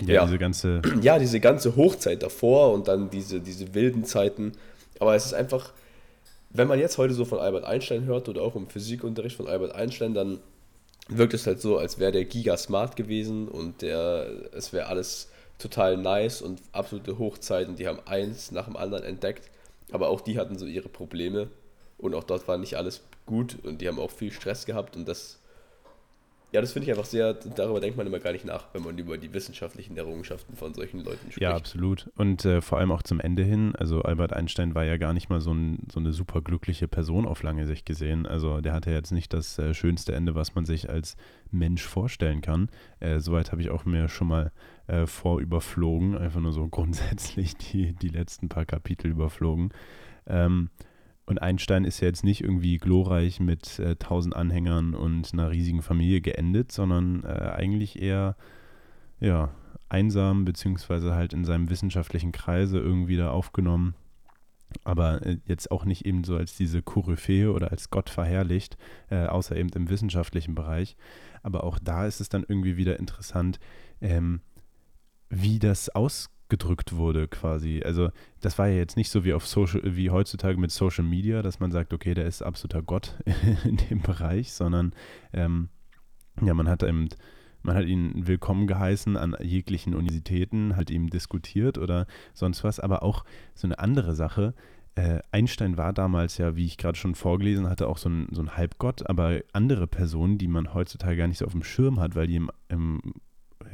[0.00, 4.52] ja, ja, diese ganze ja diese ganze Hochzeit davor und dann diese diese wilden Zeiten.
[4.98, 5.74] Aber es ist einfach
[6.48, 9.74] wenn man jetzt heute so von Albert Einstein hört oder auch im Physikunterricht von Albert
[9.74, 10.40] Einstein, dann
[11.08, 15.28] wirkt es halt so, als wäre der Giga smart gewesen und der, es wäre alles
[15.58, 19.50] total nice und absolute Hochzeit und die haben eins nach dem anderen entdeckt.
[19.92, 21.48] Aber auch die hatten so ihre Probleme
[21.98, 25.06] und auch dort war nicht alles gut und die haben auch viel Stress gehabt und
[25.06, 25.38] das
[26.54, 28.96] ja, das finde ich einfach sehr, darüber denkt man immer gar nicht nach, wenn man
[28.96, 31.40] über die wissenschaftlichen Errungenschaften von solchen Leuten spricht.
[31.40, 32.08] Ja, absolut.
[32.14, 35.28] Und äh, vor allem auch zum Ende hin, also Albert Einstein war ja gar nicht
[35.28, 38.24] mal so, ein, so eine super glückliche Person auf lange Sicht gesehen.
[38.24, 41.16] Also der hatte jetzt nicht das äh, schönste Ende, was man sich als
[41.50, 42.68] Mensch vorstellen kann.
[43.00, 44.52] Äh, soweit habe ich auch mir schon mal
[44.86, 49.70] äh, vorüberflogen, einfach nur so grundsätzlich die, die letzten paar Kapitel überflogen.
[50.26, 50.70] Ähm,
[51.26, 55.50] und Einstein ist ja jetzt nicht irgendwie glorreich mit äh, tausend äh, Anhängern und einer
[55.50, 58.36] riesigen Familie geendet, sondern äh, eigentlich eher
[59.20, 59.50] ja,
[59.88, 63.94] einsam, beziehungsweise halt in seinem wissenschaftlichen Kreise irgendwie da aufgenommen.
[64.82, 68.76] Aber äh, jetzt auch nicht eben so als diese Koryphäe oder als Gott verherrlicht,
[69.08, 70.96] äh, außer eben im wissenschaftlichen Bereich.
[71.42, 73.60] Aber auch da ist es dann irgendwie wieder interessant,
[74.02, 74.40] ähm,
[75.34, 77.82] wie das ausgeht gedrückt wurde quasi.
[77.84, 81.42] Also das war ja jetzt nicht so wie auf Social, wie heutzutage mit Social Media,
[81.42, 83.18] dass man sagt, okay, der ist absoluter Gott
[83.64, 84.94] in dem Bereich, sondern
[85.32, 85.68] ähm,
[86.42, 87.08] ja, man hat eben,
[87.62, 93.02] man hat ihn willkommen geheißen an jeglichen Universitäten, hat ihm diskutiert oder sonst was, aber
[93.02, 94.54] auch so eine andere Sache.
[94.96, 98.42] Äh, Einstein war damals ja, wie ich gerade schon vorgelesen hatte, auch so ein, so
[98.42, 102.14] ein Halbgott, aber andere Personen, die man heutzutage gar nicht so auf dem Schirm hat,
[102.14, 103.00] weil die im, im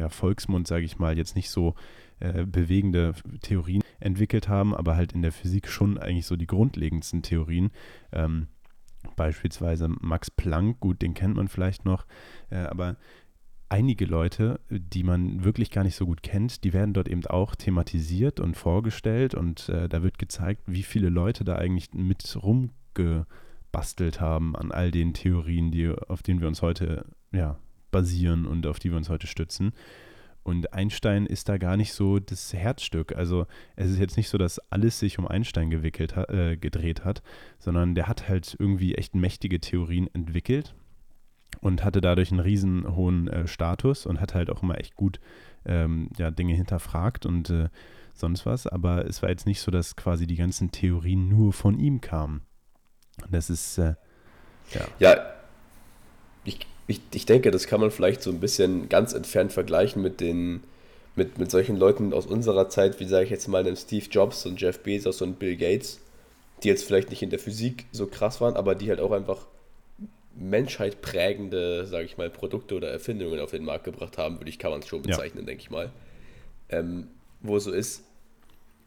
[0.00, 1.74] ja, Volksmund, sage ich mal, jetzt nicht so
[2.20, 7.22] äh, bewegende Theorien entwickelt haben, aber halt in der Physik schon eigentlich so die grundlegendsten
[7.22, 7.70] Theorien.
[8.12, 8.48] Ähm,
[9.16, 12.06] beispielsweise Max Planck, gut, den kennt man vielleicht noch,
[12.50, 12.96] äh, aber
[13.68, 17.54] einige Leute, die man wirklich gar nicht so gut kennt, die werden dort eben auch
[17.54, 24.20] thematisiert und vorgestellt und äh, da wird gezeigt, wie viele Leute da eigentlich mit rumgebastelt
[24.20, 27.58] haben an all den Theorien, die, auf denen wir uns heute ja,
[27.90, 29.72] basieren und auf die wir uns heute stützen.
[30.42, 33.14] Und Einstein ist da gar nicht so das Herzstück.
[33.14, 37.22] Also es ist jetzt nicht so, dass alles sich um Einstein gewickelt äh, gedreht hat,
[37.58, 40.74] sondern der hat halt irgendwie echt mächtige Theorien entwickelt
[41.60, 45.20] und hatte dadurch einen riesen hohen äh, Status und hat halt auch immer echt gut
[45.66, 47.68] ähm, ja, Dinge hinterfragt und äh,
[48.14, 48.66] sonst was.
[48.66, 52.42] Aber es war jetzt nicht so, dass quasi die ganzen Theorien nur von ihm kamen.
[53.30, 53.94] Das ist äh,
[54.72, 54.80] ja.
[54.98, 55.16] Ja,
[56.90, 60.62] ich ich, denke, das kann man vielleicht so ein bisschen ganz entfernt vergleichen mit den
[61.16, 64.46] mit, mit solchen Leuten aus unserer Zeit, wie sage ich jetzt mal, einem Steve Jobs
[64.46, 66.00] und Jeff Bezos und Bill Gates,
[66.62, 69.46] die jetzt vielleicht nicht in der Physik so krass waren, aber die halt auch einfach
[70.36, 74.58] Menschheit prägende, sage ich mal, Produkte oder Erfindungen auf den Markt gebracht haben, würde ich,
[74.58, 75.46] kann man es schon bezeichnen, ja.
[75.46, 75.90] denke ich mal.
[76.68, 77.08] Ähm,
[77.40, 78.04] wo es so ist,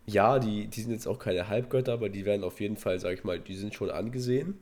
[0.05, 3.15] ja, die, die sind jetzt auch keine Halbgötter, aber die werden auf jeden Fall, sage
[3.15, 4.57] ich mal, die sind schon angesehen,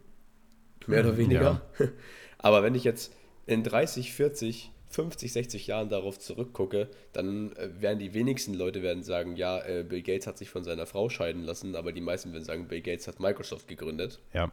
[0.87, 1.61] mehr oder weniger.
[1.79, 1.87] Ja.
[2.43, 3.13] Aber wenn ich jetzt
[3.51, 9.03] in 30, 40, 50, 60 Jahren darauf zurückgucke, dann äh, werden die wenigsten Leute werden
[9.03, 12.33] sagen, ja, äh, Bill Gates hat sich von seiner Frau scheiden lassen, aber die meisten
[12.33, 14.19] werden sagen, Bill Gates hat Microsoft gegründet.
[14.33, 14.51] Ja.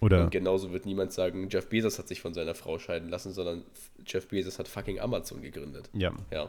[0.00, 3.32] Oder Und genauso wird niemand sagen, Jeff Bezos hat sich von seiner Frau scheiden lassen,
[3.32, 3.64] sondern
[4.06, 5.90] Jeff Bezos hat fucking Amazon gegründet.
[5.92, 6.12] Ja.
[6.30, 6.48] Ja.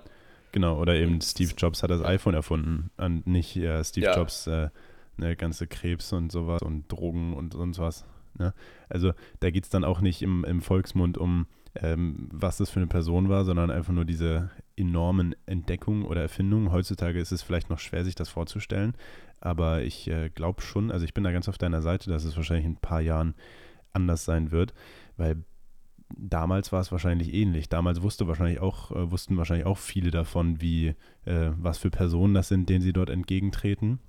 [0.54, 4.16] Genau, oder eben Steve Jobs hat das iPhone erfunden und nicht äh, Steve ja.
[4.16, 4.70] Jobs äh,
[5.18, 8.06] eine ganze Krebs und sowas und Drogen und sonst was.
[8.38, 8.54] Ne?
[8.90, 12.80] Also da geht es dann auch nicht im, im Volksmund um ähm, was das für
[12.80, 16.72] eine Person war, sondern einfach nur diese enormen Entdeckungen oder Erfindungen.
[16.72, 18.94] Heutzutage ist es vielleicht noch schwer, sich das vorzustellen,
[19.40, 22.36] aber ich äh, glaube schon, also ich bin da ganz auf deiner Seite, dass es
[22.36, 23.36] wahrscheinlich in ein paar Jahren
[23.94, 24.74] anders sein wird,
[25.18, 25.44] weil
[26.18, 27.70] damals war es wahrscheinlich ähnlich.
[27.70, 32.34] Damals wusste wahrscheinlich auch, äh, wussten wahrscheinlich auch viele davon, wie, äh, was für Personen
[32.34, 34.00] das sind, denen sie dort entgegentreten.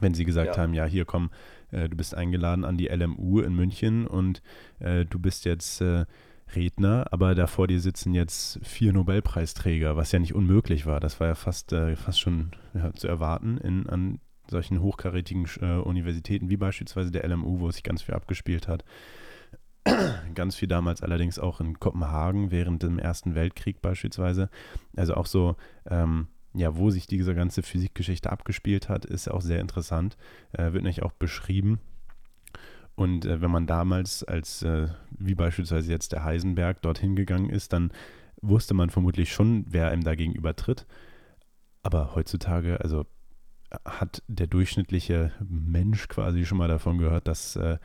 [0.00, 0.62] Wenn sie gesagt ja.
[0.62, 1.30] haben, ja, hier komm,
[1.70, 4.42] äh, du bist eingeladen an die LMU in München und
[4.78, 6.06] äh, du bist jetzt äh,
[6.54, 11.00] Redner, aber da vor dir sitzen jetzt vier Nobelpreisträger, was ja nicht unmöglich war.
[11.00, 15.78] Das war ja fast, äh, fast schon ja, zu erwarten in, an solchen hochkarätigen äh,
[15.78, 18.84] Universitäten wie beispielsweise der LMU, wo sich ganz viel abgespielt hat.
[20.34, 24.48] ganz viel damals allerdings auch in Kopenhagen während dem Ersten Weltkrieg beispielsweise.
[24.96, 25.56] Also auch so,
[25.90, 30.16] ähm, ja, wo sich diese ganze Physikgeschichte abgespielt hat, ist auch sehr interessant.
[30.52, 31.80] Äh, wird nämlich auch beschrieben
[32.94, 37.72] und äh, wenn man damals als, äh, wie beispielsweise jetzt der Heisenberg, dorthin gegangen ist,
[37.72, 37.92] dann
[38.42, 40.86] wusste man vermutlich schon, wer einem da gegenüber tritt.
[41.82, 43.06] Aber heutzutage, also
[43.84, 47.78] hat der durchschnittliche Mensch quasi schon mal davon gehört, dass, äh,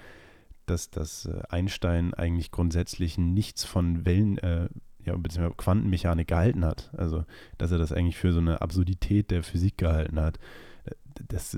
[0.66, 4.68] dass, dass äh, Einstein eigentlich grundsätzlich nichts von Wellen, äh,
[5.00, 6.92] ja, beziehungsweise Quantenmechanik gehalten hat.
[6.98, 7.24] Also,
[7.58, 10.38] dass er das eigentlich für so eine Absurdität der Physik gehalten hat.
[11.30, 11.58] Das,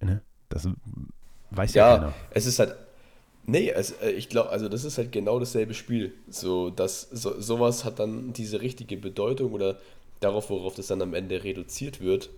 [0.00, 0.68] ne, das
[1.50, 2.14] Weiß ja, ja keiner.
[2.30, 2.74] es ist halt.
[3.46, 6.12] Nee, es, äh, ich glaube, also das ist halt genau dasselbe Spiel.
[6.28, 9.78] So, dass so, sowas hat dann diese richtige Bedeutung oder
[10.20, 12.28] darauf, worauf das dann am Ende reduziert wird.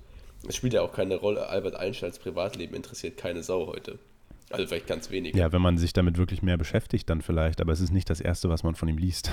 [0.49, 1.49] Es spielt ja auch keine Rolle.
[1.49, 3.99] Albert Einsteins Privatleben interessiert keine Sau heute.
[4.51, 5.35] Also vielleicht ganz wenig.
[5.35, 8.20] Ja, wenn man sich damit wirklich mehr beschäftigt, dann vielleicht, aber es ist nicht das
[8.20, 9.31] Erste, was man von ihm liest.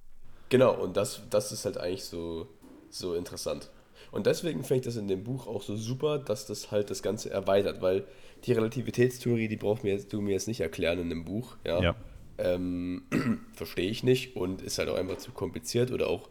[0.48, 2.46] genau, und das, das ist halt eigentlich so,
[2.90, 3.70] so interessant.
[4.10, 7.02] Und deswegen finde ich das in dem Buch auch so super, dass das halt das
[7.02, 8.04] Ganze erweitert, weil
[8.44, 11.56] die Relativitätstheorie, die brauchst mir jetzt, du mir jetzt nicht erklären in dem Buch.
[11.66, 11.82] Ja.
[11.82, 11.94] ja.
[12.38, 13.02] Ähm,
[13.52, 16.28] Verstehe ich nicht und ist halt auch einfach zu kompliziert oder auch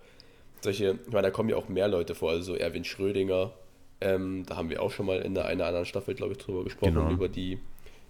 [0.62, 3.52] solche, ich meine, da kommen ja auch mehr Leute vor, also Erwin Schrödinger,
[4.00, 6.96] ähm, da haben wir auch schon mal in einer anderen Staffel, glaube ich, drüber gesprochen,
[6.96, 7.12] genau.
[7.12, 7.60] über die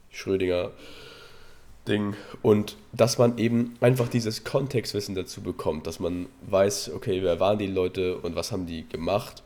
[0.10, 0.72] Schrödinger
[1.88, 2.16] Ding.
[2.42, 7.58] Und dass man eben einfach dieses Kontextwissen dazu bekommt, dass man weiß, okay, wer waren
[7.58, 9.44] die Leute und was haben die gemacht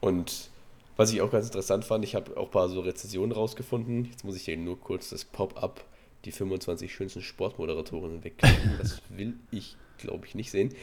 [0.00, 0.50] und
[0.96, 4.04] was ich auch ganz interessant fand, ich habe auch ein paar so Rezensionen rausgefunden.
[4.04, 5.82] Jetzt muss ich hier nur kurz das Pop-up,
[6.26, 8.74] die 25 schönsten Sportmoderatorinnen wegklicken.
[8.78, 10.74] Das will ich, glaube ich, nicht sehen.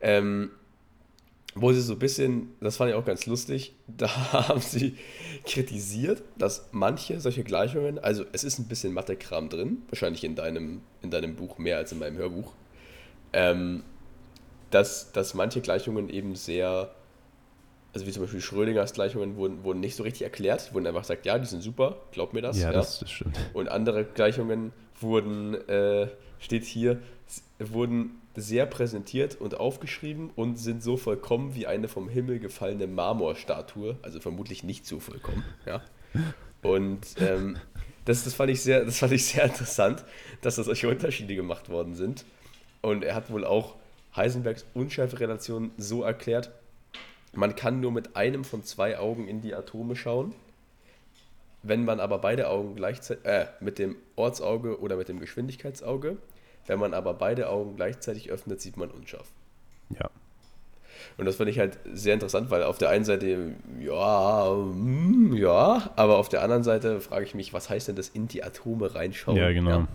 [0.00, 0.50] Ähm,
[1.54, 4.96] wo sie so ein bisschen, das fand ich auch ganz lustig, da haben sie
[5.44, 10.82] kritisiert, dass manche solche Gleichungen, also es ist ein bisschen Mathe-Kram drin, wahrscheinlich in deinem,
[11.02, 12.52] in deinem Buch mehr als in meinem Hörbuch,
[13.32, 13.84] ähm,
[14.70, 16.94] dass, dass manche Gleichungen eben sehr
[17.94, 21.26] also wie zum Beispiel Schrödingers Gleichungen wurden, wurden nicht so richtig erklärt, wurden einfach gesagt,
[21.26, 22.58] ja, die sind super, glaub mir das.
[22.58, 22.72] Ja, ja.
[22.72, 23.38] Das, das, stimmt.
[23.52, 27.00] Und andere Gleichungen wurden, äh, steht hier,
[27.58, 33.98] wurden sehr präsentiert und aufgeschrieben und sind so vollkommen wie eine vom Himmel gefallene Marmorstatue,
[34.00, 35.82] also vermutlich nicht so vollkommen, ja.
[36.62, 37.58] Und ähm,
[38.04, 40.04] das, das, fand ich sehr, das fand ich sehr interessant,
[40.40, 42.24] dass da solche Unterschiede gemacht worden sind.
[42.80, 43.76] Und er hat wohl auch
[44.16, 46.52] Heisenbergs Unschärferelation so erklärt,
[47.32, 50.34] man kann nur mit einem von zwei Augen in die Atome schauen.
[51.62, 56.16] Wenn man aber beide Augen gleichzeitig, äh, mit dem Ortsauge oder mit dem Geschwindigkeitsauge,
[56.66, 59.28] wenn man aber beide Augen gleichzeitig öffnet, sieht man unscharf.
[59.90, 60.10] Ja.
[61.18, 65.90] Und das fand ich halt sehr interessant, weil auf der einen Seite, ja, mm, ja,
[65.96, 68.94] aber auf der anderen Seite frage ich mich, was heißt denn das in die Atome
[68.94, 69.36] reinschauen?
[69.36, 69.86] Ja, genau.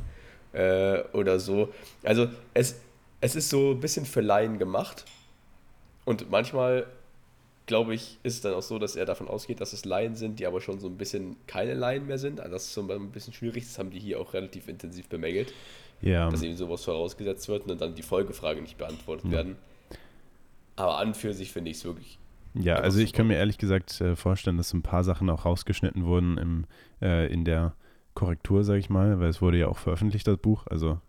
[0.54, 0.96] Ja?
[0.98, 1.74] Äh, oder so.
[2.04, 2.80] Also es,
[3.22, 5.06] es ist so ein bisschen für Laien gemacht.
[6.06, 6.88] Und manchmal,
[7.68, 10.40] glaube ich, ist es dann auch so, dass er davon ausgeht, dass es Laien sind,
[10.40, 12.40] die aber schon so ein bisschen keine Laien mehr sind.
[12.40, 13.66] Also das ist so ein bisschen schwierig.
[13.66, 15.54] Das haben die hier auch relativ intensiv bemängelt.
[16.02, 16.30] Ja.
[16.30, 19.32] Dass eben sowas vorausgesetzt wird und dann die Folgefragen nicht beantwortet ja.
[19.32, 19.58] werden.
[20.76, 22.20] Aber an für sich finde ich es wirklich.
[22.54, 26.06] Ja, also ich kann mir ehrlich gesagt äh, vorstellen, dass ein paar Sachen auch rausgeschnitten
[26.06, 26.66] wurden im,
[27.02, 27.74] äh, in der
[28.14, 30.66] Korrektur, sage ich mal, weil es wurde ja auch veröffentlicht, das Buch.
[30.68, 31.00] Also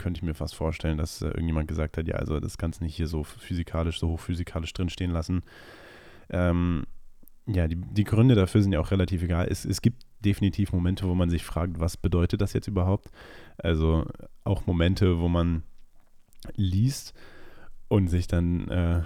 [0.00, 2.96] könnte ich mir fast vorstellen, dass äh, irgendjemand gesagt hat, ja, also das kannst nicht
[2.96, 5.42] hier so physikalisch, so hochphysikalisch drinstehen lassen.
[6.30, 6.84] Ähm,
[7.46, 9.46] ja, die, die Gründe dafür sind ja auch relativ egal.
[9.50, 13.10] Es, es gibt definitiv Momente, wo man sich fragt, was bedeutet das jetzt überhaupt?
[13.58, 14.06] Also
[14.44, 15.64] auch Momente, wo man
[16.54, 17.12] liest
[17.88, 19.02] und sich dann äh,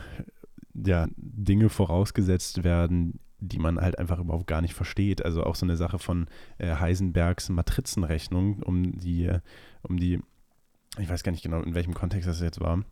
[0.74, 5.24] ja, Dinge vorausgesetzt werden, die man halt einfach überhaupt gar nicht versteht.
[5.24, 6.26] Also auch so eine Sache von
[6.58, 9.30] äh, Heisenbergs Matrizenrechnung, um die,
[9.82, 10.20] um die,
[10.98, 12.84] ich weiß gar nicht genau, in welchem Kontext das jetzt war.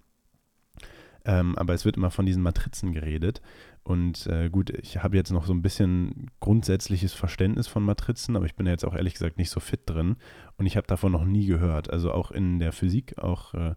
[1.25, 3.41] Ähm, aber es wird immer von diesen Matrizen geredet.
[3.85, 8.47] Und äh, gut, ich habe jetzt noch so ein bisschen grundsätzliches Verständnis von Matrizen, aber
[8.47, 10.17] ich bin jetzt auch ehrlich gesagt nicht so fit drin.
[10.57, 11.91] Und ich habe davon noch nie gehört.
[11.91, 13.75] Also auch in der Physik, auch äh,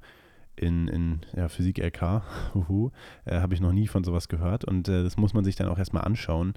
[0.56, 2.02] in, in ja, Physik LK,
[3.26, 4.66] äh, habe ich noch nie von sowas gehört.
[4.66, 6.54] Und äh, das muss man sich dann auch erstmal anschauen,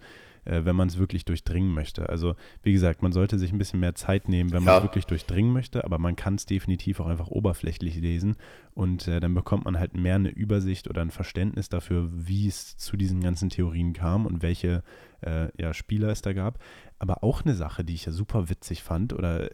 [0.48, 2.08] äh, wenn man es wirklich durchdringen möchte.
[2.08, 5.06] Also, wie gesagt, man sollte sich ein bisschen mehr Zeit nehmen, wenn man es wirklich
[5.06, 8.36] durchdringen möchte, aber man kann es definitiv auch einfach oberflächlich lesen
[8.74, 12.76] und äh, dann bekommt man halt mehr eine Übersicht oder ein Verständnis dafür, wie es
[12.76, 14.82] zu diesen ganzen Theorien kam und welche
[15.20, 16.58] äh, ja, Spieler es da gab.
[16.98, 19.50] Aber auch eine Sache, die ich ja super witzig fand oder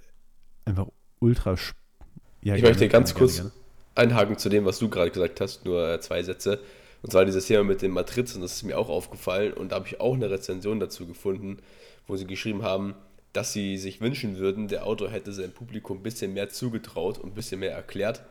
[0.64, 0.86] einfach
[1.20, 1.50] ultra.
[1.50, 3.36] Ja, ich gerne, möchte ganz gerne, kurz.
[3.36, 3.52] Gerne
[3.94, 6.60] einhaken zu dem, was du gerade gesagt hast, nur äh, zwei Sätze.
[7.04, 9.86] Und zwar dieses Thema mit den Matrizen, das ist mir auch aufgefallen und da habe
[9.86, 11.58] ich auch eine Rezension dazu gefunden,
[12.06, 12.94] wo sie geschrieben haben,
[13.34, 17.32] dass sie sich wünschen würden, der Autor hätte seinem Publikum ein bisschen mehr zugetraut und
[17.32, 18.22] ein bisschen mehr erklärt,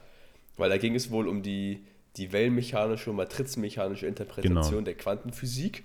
[0.58, 1.84] weil da ging es wohl um die,
[2.18, 4.82] die wellenmechanische und matrizenmechanische Interpretation genau.
[4.82, 5.84] der Quantenphysik.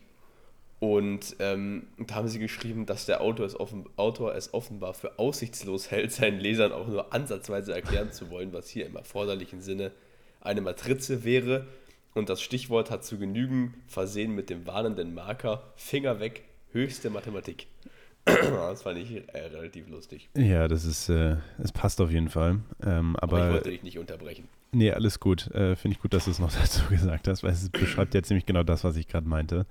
[0.81, 5.18] Und ähm, da haben sie geschrieben, dass der Autor es, offen, Autor es offenbar für
[5.18, 9.92] aussichtslos hält, seinen Lesern auch nur ansatzweise erklären zu wollen, was hier im erforderlichen Sinne
[10.40, 11.66] eine Matrize wäre.
[12.14, 17.66] Und das Stichwort hat zu genügen, versehen mit dem warnenden Marker, Finger weg, höchste Mathematik.
[18.25, 20.29] das fand ich äh, relativ lustig.
[20.37, 22.61] Ja, das ist, äh, es passt auf jeden Fall.
[22.85, 24.49] Ähm, aber, aber, ich wollte dich nicht unterbrechen.
[24.73, 25.47] Nee, alles gut.
[25.53, 28.23] Äh, Finde ich gut, dass du es noch dazu gesagt hast, weil es beschreibt ja
[28.23, 29.66] ziemlich genau das, was ich gerade meinte.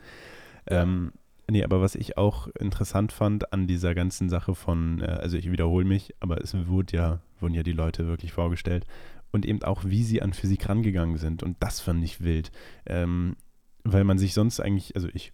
[0.65, 1.11] Ähm,
[1.49, 5.51] nee, aber was ich auch interessant fand an dieser ganzen Sache von, äh, also ich
[5.51, 8.85] wiederhole mich, aber es wurde ja, wurden ja die Leute wirklich vorgestellt
[9.31, 11.43] und eben auch, wie sie an Physik rangegangen sind.
[11.43, 12.51] Und das fand ich wild.
[12.85, 13.35] Ähm,
[13.83, 15.33] weil man sich sonst eigentlich, also ich,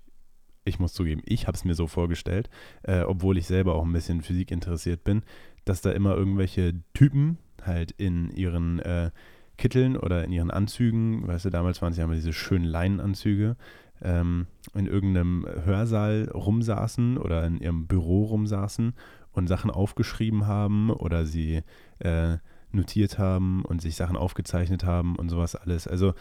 [0.65, 2.49] ich muss zugeben, ich habe es mir so vorgestellt,
[2.83, 5.23] äh, obwohl ich selber auch ein bisschen Physik interessiert bin,
[5.65, 9.11] dass da immer irgendwelche Typen halt in ihren äh,
[9.57, 13.55] Kitteln oder in ihren Anzügen, weißt du, damals waren es ja immer diese schönen Leinenanzüge,
[14.01, 18.93] ähm, in irgendeinem Hörsaal rumsaßen oder in ihrem Büro rumsaßen
[19.31, 21.61] und Sachen aufgeschrieben haben oder sie
[21.99, 22.37] äh,
[22.73, 25.87] notiert haben und sich Sachen aufgezeichnet haben und sowas alles.
[25.87, 26.13] Also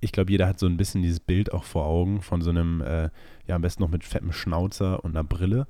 [0.00, 2.80] ich glaube, jeder hat so ein bisschen dieses Bild auch vor Augen von so einem,
[2.80, 3.08] äh,
[3.46, 5.66] ja, am besten noch mit fettem Schnauzer und einer Brille,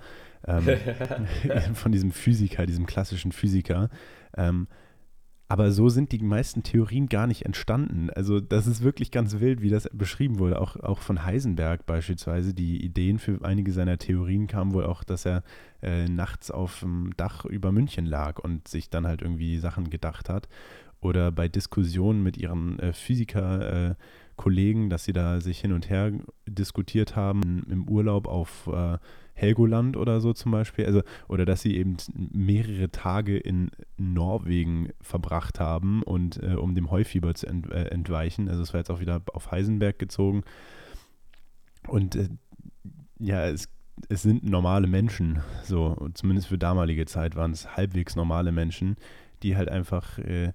[0.46, 0.66] ähm,
[1.74, 3.90] von diesem Physiker, diesem klassischen Physiker.
[4.36, 4.68] Ähm,
[5.52, 8.08] aber so sind die meisten Theorien gar nicht entstanden.
[8.08, 10.58] Also das ist wirklich ganz wild, wie das beschrieben wurde.
[10.58, 12.54] Auch, auch von Heisenberg beispielsweise.
[12.54, 15.42] Die Ideen für einige seiner Theorien kamen wohl auch, dass er
[15.82, 20.30] äh, nachts auf dem Dach über München lag und sich dann halt irgendwie Sachen gedacht
[20.30, 20.48] hat.
[21.02, 23.90] Oder bei Diskussionen mit ihren äh, Physiker.
[23.90, 23.94] Äh,
[24.88, 26.10] dass sie da sich hin und her
[26.48, 28.98] diskutiert haben im Urlaub auf äh,
[29.34, 30.86] Helgoland oder so zum Beispiel.
[30.86, 36.90] Also, oder dass sie eben mehrere Tage in Norwegen verbracht haben und äh, um dem
[36.90, 38.48] Heufieber zu ent, äh, entweichen.
[38.48, 40.42] Also es war jetzt auch wieder auf Heisenberg gezogen.
[41.88, 42.28] Und äh,
[43.18, 43.68] ja, es,
[44.08, 48.96] es sind normale Menschen, so, zumindest für damalige Zeit waren es halbwegs normale Menschen,
[49.42, 50.52] die halt einfach äh,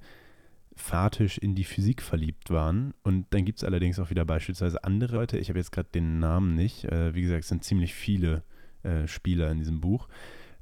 [0.76, 2.94] fatisch in die Physik verliebt waren.
[3.04, 6.20] Und dann gibt es allerdings auch wieder beispielsweise andere Leute, ich habe jetzt gerade den
[6.20, 8.44] Namen nicht, äh, wie gesagt, es sind ziemlich viele
[8.88, 10.08] äh, Spieler in diesem Buch.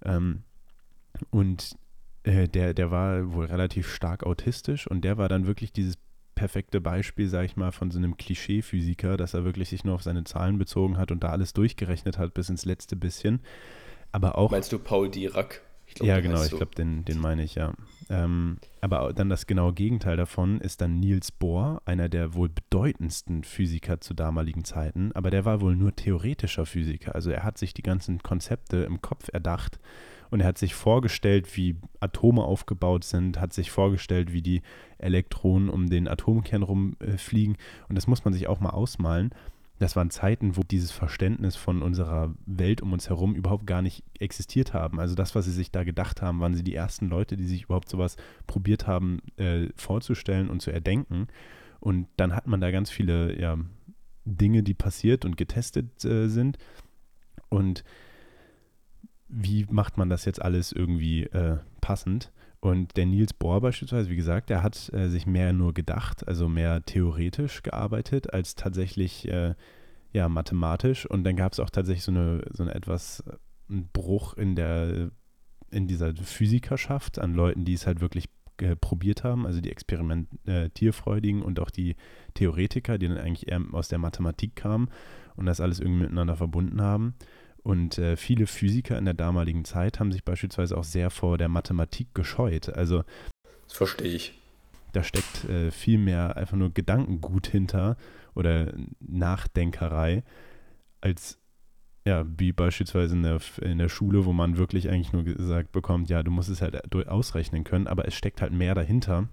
[0.03, 0.43] Ähm,
[1.29, 1.77] und
[2.23, 5.97] äh, der, der war wohl relativ stark autistisch und der war dann wirklich dieses
[6.33, 10.03] perfekte Beispiel, sage ich mal, von so einem Klischee-Physiker, dass er wirklich sich nur auf
[10.03, 13.41] seine Zahlen bezogen hat und da alles durchgerechnet hat bis ins letzte bisschen.
[14.11, 14.51] Aber auch.
[14.51, 15.61] Meinst du Paul Dirac?
[15.93, 17.73] Glaub, ja, genau, ich glaube, den, den meine ich, ja.
[18.09, 23.43] Ähm, aber dann das genaue Gegenteil davon ist dann Niels Bohr, einer der wohl bedeutendsten
[23.43, 27.15] Physiker zu damaligen Zeiten, aber der war wohl nur theoretischer Physiker.
[27.15, 29.79] Also er hat sich die ganzen Konzepte im Kopf erdacht
[30.29, 34.61] und er hat sich vorgestellt, wie Atome aufgebaut sind, hat sich vorgestellt, wie die
[34.97, 37.55] Elektronen um den Atomkern rumfliegen.
[37.55, 39.31] Äh, und das muss man sich auch mal ausmalen.
[39.77, 44.03] Das waren Zeiten, wo dieses Verständnis von unserer Welt um uns herum überhaupt gar nicht
[44.19, 44.99] existiert haben.
[44.99, 47.63] Also das, was sie sich da gedacht haben, waren sie die ersten Leute, die sich
[47.63, 48.15] überhaupt sowas
[48.47, 51.27] probiert haben äh, vorzustellen und zu erdenken.
[51.81, 53.57] Und dann hat man da ganz viele ja,
[54.23, 56.57] Dinge, die passiert und getestet äh, sind.
[57.49, 57.83] Und
[59.27, 62.31] wie macht man das jetzt alles irgendwie äh, passend?
[62.59, 66.47] Und der Niels Bohr beispielsweise, wie gesagt, der hat äh, sich mehr nur gedacht, also
[66.47, 69.55] mehr theoretisch gearbeitet als tatsächlich äh,
[70.13, 71.05] ja, mathematisch.
[71.05, 73.35] Und dann gab es auch tatsächlich so eine, so eine etwas äh,
[73.69, 75.11] einen Bruch in der
[75.71, 78.29] in dieser Physikerschaft an Leuten, die es halt wirklich
[78.61, 81.95] äh, probiert haben, also die Experimentierfreudigen und auch die
[82.35, 84.89] Theoretiker, die dann eigentlich eher aus der Mathematik kamen
[85.35, 87.15] und das alles irgendwie miteinander verbunden haben.
[87.65, 91.49] Und äh, viele Physiker in der damaligen Zeit haben sich beispielsweise auch sehr vor der
[91.49, 92.69] Mathematik gescheut.
[92.69, 93.03] Also
[93.67, 94.39] das verstehe ich.
[94.93, 97.97] Da steckt äh, viel mehr einfach nur Gedankengut hinter
[98.35, 100.23] oder Nachdenkerei,
[101.01, 101.39] als
[102.05, 106.07] ja, wie beispielsweise in der, in der Schule, wo man wirklich eigentlich nur gesagt bekommt,
[106.11, 109.27] ja, du musst es halt ausrechnen können, aber es steckt halt mehr dahinter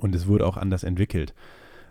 [0.00, 1.32] und es wurde auch anders entwickelt.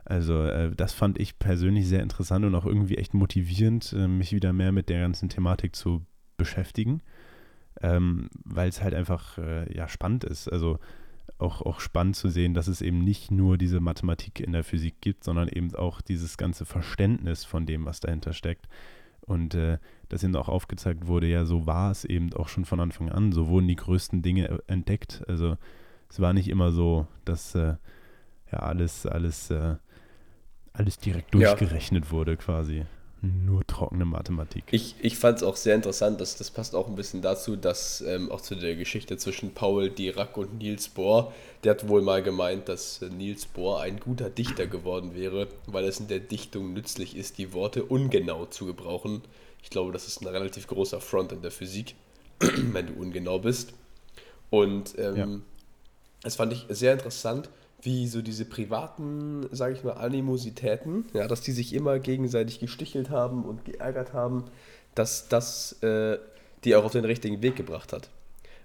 [0.06, 4.32] Also äh, das fand ich persönlich sehr interessant und auch irgendwie echt motivierend, äh, mich
[4.34, 6.06] wieder mehr mit der ganzen Thematik zu
[6.38, 7.02] beschäftigen,
[7.82, 10.48] ähm, weil es halt einfach äh, ja spannend ist.
[10.48, 10.80] Also
[11.38, 15.02] auch, auch spannend zu sehen, dass es eben nicht nur diese Mathematik in der Physik
[15.02, 18.68] gibt, sondern eben auch dieses ganze Verständnis von dem, was dahinter steckt.
[19.22, 19.78] Und äh,
[20.10, 23.32] dass eben auch aufgezeigt wurde, ja, so war es eben auch schon von Anfang an.
[23.32, 25.24] So wurden die größten Dinge äh, entdeckt.
[25.28, 25.58] Also
[26.10, 27.76] es war nicht immer so, dass äh,
[28.52, 29.76] ja alles, alles äh,
[30.74, 32.12] alles direkt durchgerechnet ja.
[32.12, 32.86] wurde quasi.
[33.24, 34.64] Nur trockene Mathematik.
[34.72, 38.02] Ich, ich fand es auch sehr interessant, dass das passt auch ein bisschen dazu, dass
[38.02, 41.32] ähm, auch zu der Geschichte zwischen Paul Dirac und Niels Bohr,
[41.64, 45.86] der hat wohl mal gemeint, dass äh, Niels Bohr ein guter Dichter geworden wäre, weil
[45.86, 49.22] es in der Dichtung nützlich ist, die Worte ungenau zu gebrauchen.
[49.62, 51.94] Ich glaube, das ist ein relativ großer Front in der Physik,
[52.40, 53.74] wenn du ungenau bist.
[54.50, 55.28] Und ähm, ja.
[56.24, 61.42] das fand ich sehr interessant, wie so diese privaten, sage ich mal, Animositäten, ja, dass
[61.42, 64.46] die sich immer gegenseitig gestichelt haben und geärgert haben,
[64.96, 66.18] dass das äh,
[66.64, 68.10] die auch auf den richtigen Weg gebracht hat.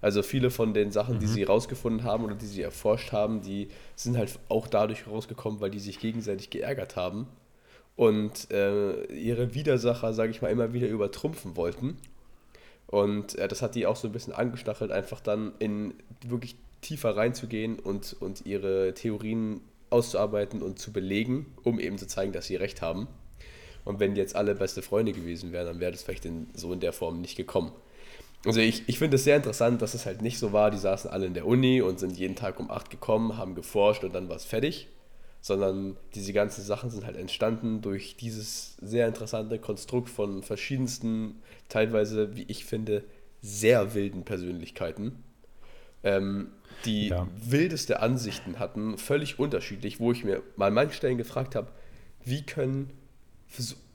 [0.01, 1.19] Also viele von den Sachen, mhm.
[1.19, 5.59] die sie rausgefunden haben oder die sie erforscht haben, die sind halt auch dadurch rausgekommen,
[5.59, 7.27] weil die sich gegenseitig geärgert haben
[7.95, 11.97] und äh, ihre Widersacher, sage ich mal, immer wieder übertrumpfen wollten.
[12.85, 17.15] Und äh, das hat die auch so ein bisschen angestachelt, einfach dann in wirklich tiefer
[17.15, 22.55] reinzugehen und, und ihre Theorien auszuarbeiten und zu belegen, um eben zu zeigen, dass sie
[22.55, 23.07] recht haben.
[23.85, 26.81] Und wenn jetzt alle beste Freunde gewesen wären, dann wäre das vielleicht in, so in
[26.81, 27.71] der Form nicht gekommen.
[28.45, 31.09] Also ich, ich finde es sehr interessant, dass es halt nicht so war, die saßen
[31.09, 34.29] alle in der Uni und sind jeden Tag um 8 gekommen, haben geforscht und dann
[34.29, 34.87] war es fertig,
[35.41, 42.35] sondern diese ganzen Sachen sind halt entstanden durch dieses sehr interessante Konstrukt von verschiedensten, teilweise,
[42.35, 43.03] wie ich finde,
[43.41, 45.23] sehr wilden Persönlichkeiten,
[46.03, 46.51] ähm,
[46.85, 47.27] die ja.
[47.35, 51.71] wildeste Ansichten hatten, völlig unterschiedlich, wo ich mir mal an manchen Stellen gefragt habe,
[52.23, 52.91] wie können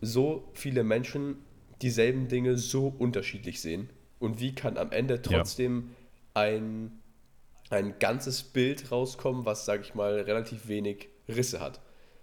[0.01, 1.37] so viele Menschen
[1.83, 5.91] dieselben Dinge so unterschiedlich sehen und wie kann am Ende trotzdem
[6.35, 6.43] ja.
[6.43, 6.93] ein,
[7.71, 11.81] ein ganzes Bild rauskommen, was, sage ich mal, relativ wenig Risse hat.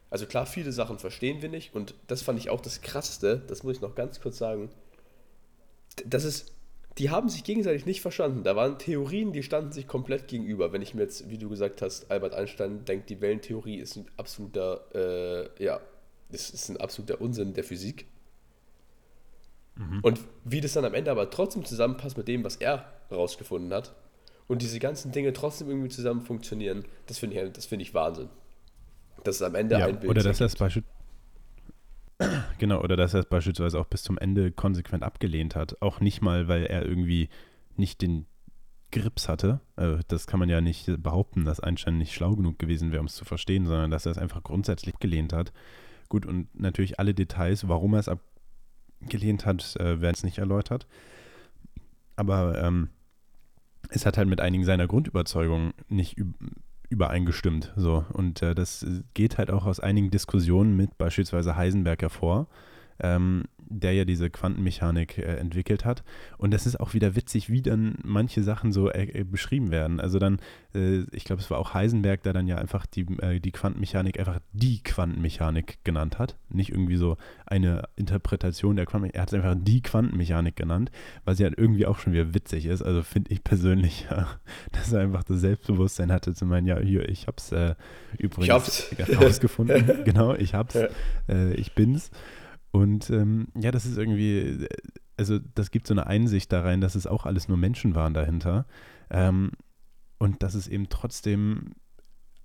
[0.09, 3.63] Also klar, viele Sachen verstehen wir nicht und das fand ich auch das Krasseste, das
[3.63, 4.69] muss ich noch ganz kurz sagen,
[6.05, 6.53] das ist
[6.99, 8.43] die haben sich gegenseitig nicht verstanden.
[8.43, 10.73] Da waren Theorien, die standen sich komplett gegenüber.
[10.73, 14.05] Wenn ich mir jetzt, wie du gesagt hast, Albert Einstein denkt, die Wellentheorie ist ein
[14.17, 15.79] absoluter, äh, ja,
[16.29, 18.05] das ist ein absoluter Unsinn der Physik.
[19.75, 20.01] Mhm.
[20.01, 23.95] Und wie das dann am Ende aber trotzdem zusammenpasst mit dem, was er rausgefunden hat
[24.49, 28.27] und diese ganzen Dinge trotzdem irgendwie zusammen funktionieren, das finde ich, find ich Wahnsinn.
[29.23, 30.11] Das ist am Ende ja, ein Bild.
[30.11, 30.83] Oder dass das Beispiel
[32.57, 35.81] Genau, oder dass er es beispielsweise auch bis zum Ende konsequent abgelehnt hat.
[35.81, 37.29] Auch nicht mal, weil er irgendwie
[37.77, 38.25] nicht den
[38.91, 39.61] Grips hatte.
[39.75, 43.05] Also das kann man ja nicht behaupten, dass Einstein nicht schlau genug gewesen wäre, um
[43.07, 45.53] es zu verstehen, sondern dass er es einfach grundsätzlich gelehnt hat.
[46.09, 50.87] Gut, und natürlich alle Details, warum er es abgelehnt hat, äh, werden es nicht erläutert.
[52.15, 52.89] Aber ähm,
[53.89, 56.17] es hat halt mit einigen seiner Grundüberzeugungen nicht
[56.89, 57.73] übereingestimmt.
[57.75, 58.05] So.
[58.13, 62.47] Und äh, das geht halt auch aus einigen Diskussionen mit beispielsweise Heisenberg hervor,
[62.99, 66.03] ähm, der ja diese Quantenmechanik äh, entwickelt hat.
[66.37, 69.99] Und das ist auch wieder witzig, wie dann manche Sachen so äh, beschrieben werden.
[69.99, 70.39] Also dann,
[70.73, 74.19] äh, ich glaube, es war auch Heisenberg, der dann ja einfach die, äh, die Quantenmechanik
[74.19, 76.35] einfach die Quantenmechanik genannt hat.
[76.49, 79.15] Nicht irgendwie so eine Interpretation der Quantenmechanik.
[79.15, 80.91] Er hat es einfach die Quantenmechanik genannt,
[81.25, 82.81] was ja irgendwie auch schon wieder witzig ist.
[82.81, 84.27] Also finde ich persönlich, ja,
[84.71, 87.75] dass er einfach das Selbstbewusstsein hatte zu meinen, ja, hier, ich habe es äh,
[88.17, 90.03] übrigens herausgefunden.
[90.05, 90.75] genau, ich hab's.
[90.75, 90.87] Ja.
[91.27, 92.11] Äh, ich bin's.
[92.71, 94.67] Und ähm, ja, das ist irgendwie,
[95.17, 98.13] also das gibt so eine Einsicht da rein, dass es auch alles nur Menschen waren
[98.13, 98.65] dahinter.
[99.09, 99.51] Ähm,
[100.19, 101.71] und dass es eben trotzdem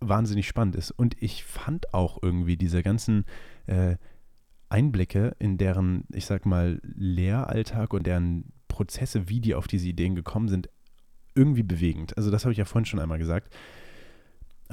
[0.00, 0.90] wahnsinnig spannend ist.
[0.90, 3.24] Und ich fand auch irgendwie diese ganzen
[3.66, 3.96] äh,
[4.68, 10.14] Einblicke in deren, ich sag mal, Lehralltag und deren Prozesse, wie die auf diese Ideen
[10.14, 10.68] gekommen sind,
[11.34, 12.16] irgendwie bewegend.
[12.16, 13.54] Also das habe ich ja vorhin schon einmal gesagt.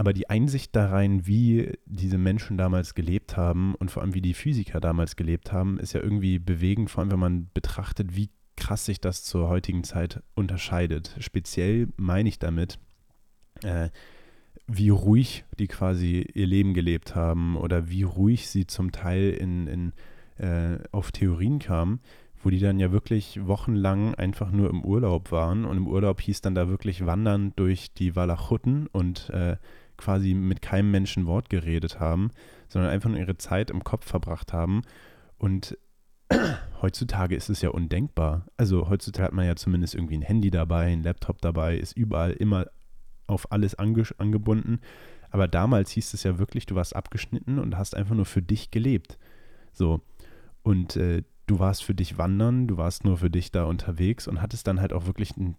[0.01, 4.21] Aber die Einsicht da rein, wie diese Menschen damals gelebt haben und vor allem wie
[4.21, 8.31] die Physiker damals gelebt haben, ist ja irgendwie bewegend, vor allem wenn man betrachtet, wie
[8.55, 11.15] krass sich das zur heutigen Zeit unterscheidet.
[11.19, 12.79] Speziell meine ich damit,
[13.61, 13.89] äh,
[14.65, 19.67] wie ruhig die quasi ihr Leben gelebt haben oder wie ruhig sie zum Teil in,
[19.67, 19.93] in,
[20.43, 21.99] äh, auf Theorien kamen,
[22.41, 26.41] wo die dann ja wirklich wochenlang einfach nur im Urlaub waren und im Urlaub hieß
[26.41, 29.57] dann da wirklich Wandern durch die Walachuten und äh,
[30.01, 32.31] quasi mit keinem Menschen Wort geredet haben,
[32.67, 34.81] sondern einfach nur ihre Zeit im Kopf verbracht haben.
[35.37, 35.77] Und
[36.81, 38.47] heutzutage ist es ja undenkbar.
[38.57, 42.31] Also heutzutage hat man ja zumindest irgendwie ein Handy dabei, ein Laptop dabei, ist überall
[42.31, 42.65] immer
[43.27, 44.79] auf alles ange angebunden.
[45.29, 48.71] Aber damals hieß es ja wirklich, du warst abgeschnitten und hast einfach nur für dich
[48.71, 49.17] gelebt.
[49.71, 50.01] So.
[50.63, 54.41] Und äh, du warst für dich wandern, du warst nur für dich da unterwegs und
[54.41, 55.55] hattest dann halt auch wirklich ein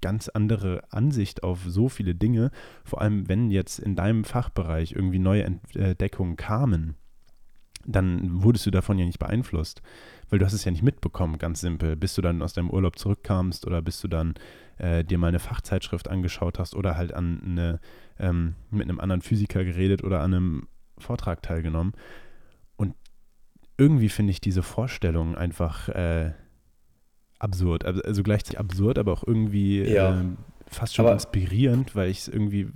[0.00, 2.50] ganz andere Ansicht auf so viele Dinge,
[2.84, 6.96] vor allem wenn jetzt in deinem Fachbereich irgendwie neue Entdeckungen kamen,
[7.86, 9.82] dann wurdest du davon ja nicht beeinflusst,
[10.28, 12.98] weil du hast es ja nicht mitbekommen, ganz simpel, bis du dann aus deinem Urlaub
[12.98, 14.34] zurückkamst oder bis du dann
[14.78, 17.80] äh, dir mal eine Fachzeitschrift angeschaut hast oder halt an eine,
[18.18, 21.94] ähm, mit einem anderen Physiker geredet oder an einem Vortrag teilgenommen.
[22.76, 22.94] Und
[23.78, 26.32] irgendwie finde ich diese Vorstellung einfach äh,
[27.40, 27.84] absurd.
[27.84, 30.20] Also, also gleichzeitig absurd, aber auch irgendwie ja.
[30.20, 30.24] äh,
[30.66, 32.68] fast schon aber inspirierend, weil ich es irgendwie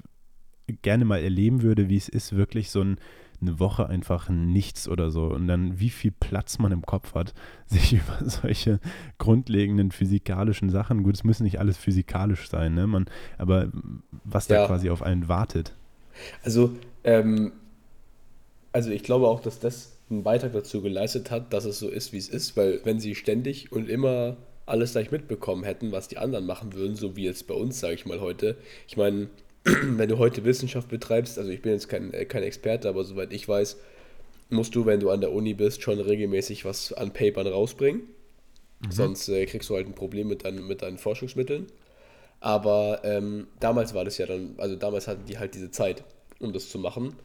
[0.82, 2.96] gerne mal erleben würde, wie es ist, wirklich so ein,
[3.40, 7.34] eine Woche einfach nichts oder so und dann wie viel Platz man im Kopf hat,
[7.66, 8.80] sich über solche
[9.18, 13.06] grundlegenden physikalischen Sachen, gut, es müssen nicht alles physikalisch sein, ne, man,
[13.38, 13.70] aber
[14.24, 14.66] was da ja.
[14.66, 15.74] quasi auf einen wartet.
[16.42, 17.52] Also, ähm,
[18.72, 22.12] also ich glaube auch, dass das einen Beitrag dazu geleistet hat, dass es so ist,
[22.12, 24.36] wie es ist, weil wenn sie ständig und immer
[24.66, 27.94] alles gleich mitbekommen hätten, was die anderen machen würden, so wie jetzt bei uns, sage
[27.94, 28.56] ich mal heute.
[28.88, 29.28] Ich meine,
[29.64, 33.32] wenn du heute Wissenschaft betreibst, also ich bin jetzt kein, äh, kein Experte, aber soweit
[33.32, 33.78] ich weiß,
[34.50, 38.02] musst du, wenn du an der Uni bist, schon regelmäßig was an Papern rausbringen.
[38.80, 38.90] Mhm.
[38.90, 41.66] Sonst äh, kriegst du halt ein Problem mit, dein, mit deinen Forschungsmitteln.
[42.40, 46.04] Aber ähm, damals war das ja dann, also damals hatten die halt diese Zeit,
[46.40, 47.16] um das zu machen.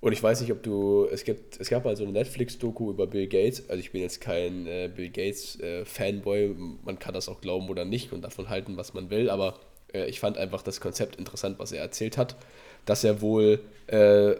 [0.00, 3.08] Und ich weiß nicht, ob du, es gibt, es gab mal so eine Netflix-Doku über
[3.08, 3.68] Bill Gates.
[3.68, 7.84] Also ich bin jetzt kein äh, Bill Gates-Fanboy, äh, man kann das auch glauben oder
[7.84, 9.58] nicht und davon halten, was man will, aber
[9.92, 12.36] äh, ich fand einfach das Konzept interessant, was er erzählt hat,
[12.84, 14.36] dass er wohl äh,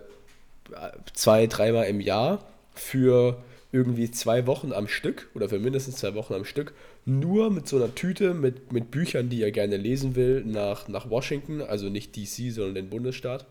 [1.12, 3.42] zwei, dreimal im Jahr für
[3.72, 6.72] irgendwie zwei Wochen am Stück oder für mindestens zwei Wochen am Stück
[7.04, 11.10] nur mit so einer Tüte mit, mit Büchern, die er gerne lesen will, nach, nach
[11.10, 13.46] Washington, also nicht DC, sondern den Bundesstaat.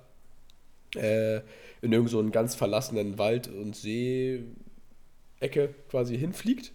[1.82, 4.46] In irgendeinen so ganz verlassenen Wald- und See-Ecke
[5.90, 6.72] quasi hinfliegt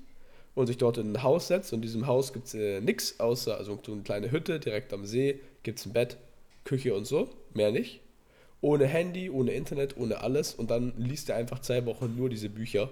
[0.54, 1.72] und sich dort in ein Haus setzt.
[1.72, 4.92] Und in diesem Haus gibt es äh, nichts, außer also so eine kleine Hütte direkt
[4.92, 6.18] am See, gibt es ein Bett,
[6.64, 8.00] Küche und so, mehr nicht.
[8.60, 10.54] Ohne Handy, ohne Internet, ohne alles.
[10.54, 12.90] Und dann liest er einfach zwei Wochen nur diese Bücher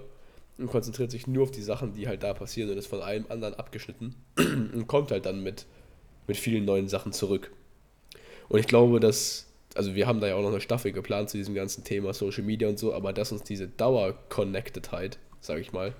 [0.58, 3.26] und konzentriert sich nur auf die Sachen, die halt da passieren und ist von allem
[3.28, 5.66] anderen abgeschnitten und kommt halt dann mit,
[6.26, 7.52] mit vielen neuen Sachen zurück.
[8.48, 11.36] Und ich glaube, dass also wir haben da ja auch noch eine Staffel geplant zu
[11.36, 15.94] diesem ganzen Thema Social Media und so, aber dass uns diese Dauer-Connectedheit, sage ich mal,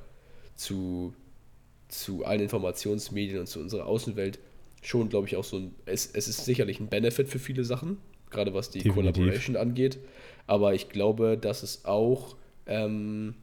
[0.56, 1.14] zu,
[1.88, 4.38] zu allen Informationsmedien und zu unserer Außenwelt
[4.82, 7.98] schon, glaube ich, auch so ein, es, es ist sicherlich ein Benefit für viele Sachen,
[8.30, 9.14] gerade was die Definitiv.
[9.14, 9.98] Collaboration angeht,
[10.46, 13.34] aber ich glaube, dass es auch, ähm,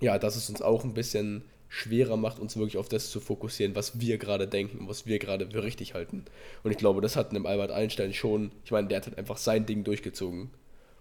[0.00, 3.76] ja, dass es uns auch ein bisschen schwerer macht, uns wirklich auf das zu fokussieren,
[3.76, 6.24] was wir gerade denken, was wir gerade für richtig halten.
[6.64, 9.38] Und ich glaube, das hat einem Albert Einstein schon, ich meine, der hat halt einfach
[9.38, 10.50] sein Ding durchgezogen.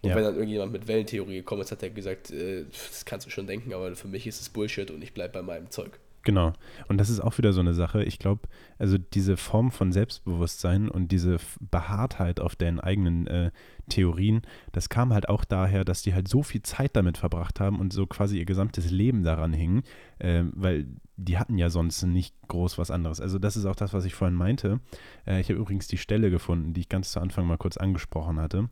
[0.02, 0.16] Und ja.
[0.16, 3.48] wenn dann irgendjemand mit Wellentheorie gekommen ist, hat er gesagt, äh, das kannst du schon
[3.48, 6.00] denken, aber für mich ist es Bullshit und ich bleibe bei meinem Zeug.
[6.24, 6.54] Genau.
[6.88, 8.04] Und das ist auch wieder so eine Sache.
[8.04, 8.42] Ich glaube,
[8.78, 13.52] also diese Form von Selbstbewusstsein und diese Behaartheit auf deren eigenen äh,
[13.88, 14.42] Theorien,
[14.74, 17.94] das kam halt auch daher, dass die halt so viel Zeit damit verbracht haben und
[17.94, 19.84] so quasi ihr gesamtes Leben daran hingen,
[20.20, 23.22] äh, weil die hatten ja sonst nicht groß was anderes.
[23.22, 24.82] Also das ist auch das, was ich vorhin meinte.
[25.26, 28.40] Äh, ich habe übrigens die Stelle gefunden, die ich ganz zu Anfang mal kurz angesprochen
[28.40, 28.70] hatte,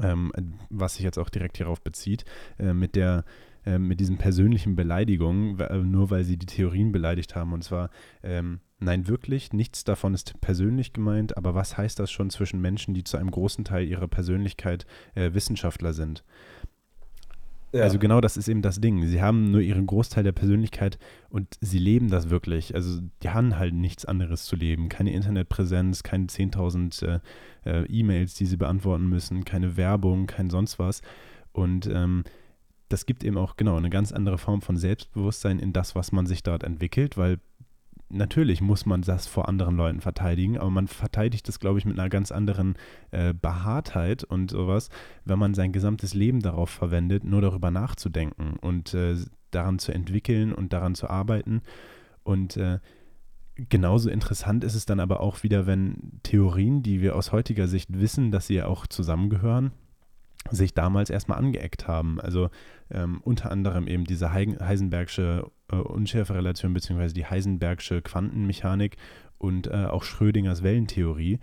[0.00, 0.32] ähm,
[0.68, 2.24] was sich jetzt auch direkt hierauf bezieht,
[2.58, 3.24] äh, mit der
[3.66, 7.52] äh, mit diesen persönlichen Beleidigungen, äh, nur weil sie die Theorien beleidigt haben.
[7.52, 7.90] Und zwar,
[8.22, 12.94] ähm, nein, wirklich, nichts davon ist persönlich gemeint, aber was heißt das schon zwischen Menschen,
[12.94, 16.24] die zu einem großen Teil ihrer Persönlichkeit äh, Wissenschaftler sind?
[17.72, 17.82] Ja.
[17.82, 19.06] Also genau das ist eben das Ding.
[19.06, 20.98] Sie haben nur ihren Großteil der Persönlichkeit
[21.28, 22.74] und sie leben das wirklich.
[22.74, 24.88] Also die haben halt nichts anderes zu leben.
[24.88, 27.20] Keine Internetpräsenz, keine 10.000 äh,
[27.64, 31.02] äh, E-Mails, die sie beantworten müssen, keine Werbung, kein sonst was.
[31.52, 32.24] Und ähm,
[32.90, 36.26] das gibt eben auch genau eine ganz andere Form von Selbstbewusstsein in das, was man
[36.26, 37.38] sich dort entwickelt, weil
[38.08, 41.98] natürlich muss man das vor anderen Leuten verteidigen, aber man verteidigt das, glaube ich, mit
[41.98, 42.74] einer ganz anderen
[43.12, 44.90] äh, Behaartheit und sowas,
[45.24, 49.14] wenn man sein gesamtes Leben darauf verwendet, nur darüber nachzudenken und äh,
[49.52, 51.62] daran zu entwickeln und daran zu arbeiten.
[52.24, 52.80] Und äh,
[53.54, 58.00] genauso interessant ist es dann aber auch wieder, wenn Theorien, die wir aus heutiger Sicht
[58.00, 59.70] wissen, dass sie ja auch zusammengehören,
[60.50, 62.20] sich damals erstmal angeeckt haben.
[62.20, 62.50] Also
[62.90, 68.96] ähm, unter anderem eben diese Heisenbergsche äh, Unschärferelation beziehungsweise die Heisenbergsche Quantenmechanik
[69.38, 71.38] und äh, auch Schrödingers Wellentheorie.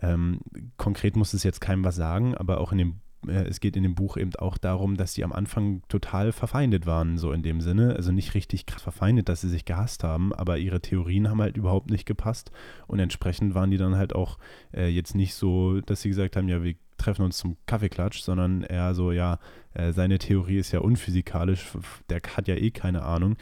[0.00, 0.40] Ähm,
[0.76, 3.82] konkret muss es jetzt keinem was sagen, aber auch in dem äh, es geht in
[3.82, 7.60] dem Buch eben auch darum, dass die am Anfang total verfeindet waren, so in dem
[7.60, 7.94] Sinne.
[7.96, 11.90] Also nicht richtig verfeindet, dass sie sich gehasst haben, aber ihre Theorien haben halt überhaupt
[11.90, 12.50] nicht gepasst.
[12.86, 14.38] Und entsprechend waren die dann halt auch
[14.74, 18.62] äh, jetzt nicht so, dass sie gesagt haben, ja, wir treffen uns zum Kaffeeklatsch, sondern
[18.62, 19.38] eher so, ja,
[19.74, 21.72] äh, seine Theorie ist ja unphysikalisch,
[22.08, 23.36] der hat ja eh keine Ahnung.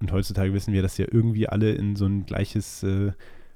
[0.00, 3.12] Und heutzutage wissen wir, dass ja irgendwie alle in so ein gleiches äh,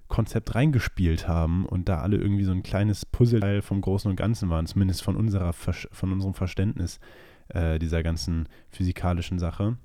[0.09, 4.50] Konzept reingespielt haben und da alle irgendwie so ein kleines Puzzleteil vom Großen und Ganzen
[4.50, 7.00] waren, zumindest von, unserer, von unserem Verständnis
[7.48, 9.76] äh, dieser ganzen physikalischen Sache.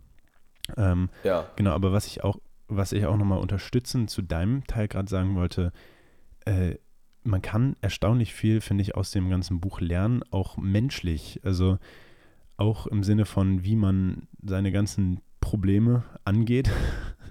[0.78, 1.48] Ähm, ja.
[1.56, 5.36] Genau, aber was ich auch, was ich auch nochmal unterstützend zu deinem Teil gerade sagen
[5.36, 5.72] wollte,
[6.46, 6.76] äh,
[7.24, 11.40] man kann erstaunlich viel, finde ich, aus dem ganzen Buch lernen, auch menschlich.
[11.44, 11.80] Also
[12.58, 16.70] auch im Sinne von, wie man seine ganzen Probleme angeht.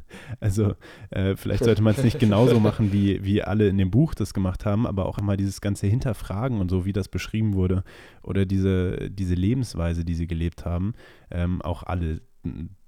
[0.40, 0.74] Also
[1.10, 4.34] äh, vielleicht sollte man es nicht genauso machen, wie, wie alle in dem Buch das
[4.34, 7.82] gemacht haben, aber auch mal dieses ganze Hinterfragen und so, wie das beschrieben wurde,
[8.22, 10.94] oder diese, diese Lebensweise, die sie gelebt haben.
[11.30, 12.20] Ähm, auch alle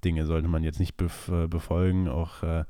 [0.05, 2.65] Dinge sollte man jetzt nicht befolgen, auch äh,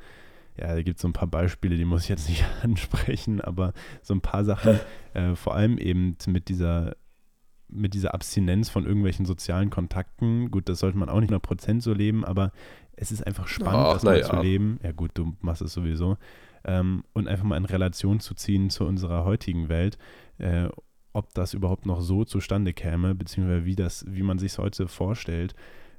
[0.58, 3.72] ja, da gibt es so ein paar Beispiele, die muss ich jetzt nicht ansprechen, aber
[4.02, 4.78] so ein paar Sachen,
[5.14, 6.96] äh, vor allem eben mit dieser,
[7.72, 10.50] mit dieser Abstinenz von irgendwelchen sozialen Kontakten.
[10.50, 12.52] Gut, das sollte man auch nicht 100% so leben, aber
[12.92, 14.26] es ist einfach spannend, Ach, das mal ja.
[14.26, 14.78] zu leben.
[14.82, 16.18] Ja, gut, du machst es sowieso.
[16.64, 19.96] Ähm, und einfach mal in Relation zu ziehen zu unserer heutigen Welt,
[20.38, 20.68] äh,
[21.12, 24.86] ob das überhaupt noch so zustande käme, beziehungsweise wie, das, wie man sich es heute
[24.86, 25.54] vorstellt.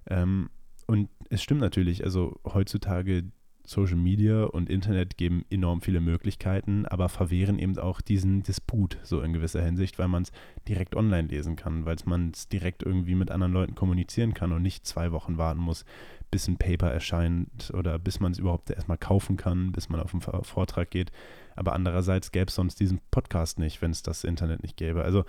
[0.08, 0.50] Ähm,
[0.88, 3.24] und es stimmt natürlich, also heutzutage
[3.72, 9.22] Social Media und Internet geben enorm viele Möglichkeiten, aber verwehren eben auch diesen Disput so
[9.22, 10.32] in gewisser Hinsicht, weil man es
[10.68, 14.62] direkt online lesen kann, weil man es direkt irgendwie mit anderen Leuten kommunizieren kann und
[14.62, 15.86] nicht zwei Wochen warten muss,
[16.32, 20.14] bis ein Paper erscheint oder bis man es überhaupt erstmal kaufen kann, bis man auf
[20.14, 21.12] einen Vortrag geht.
[21.56, 25.04] Aber andererseits gäbe es sonst diesen Podcast nicht, wenn es das Internet nicht gäbe.
[25.04, 25.24] Also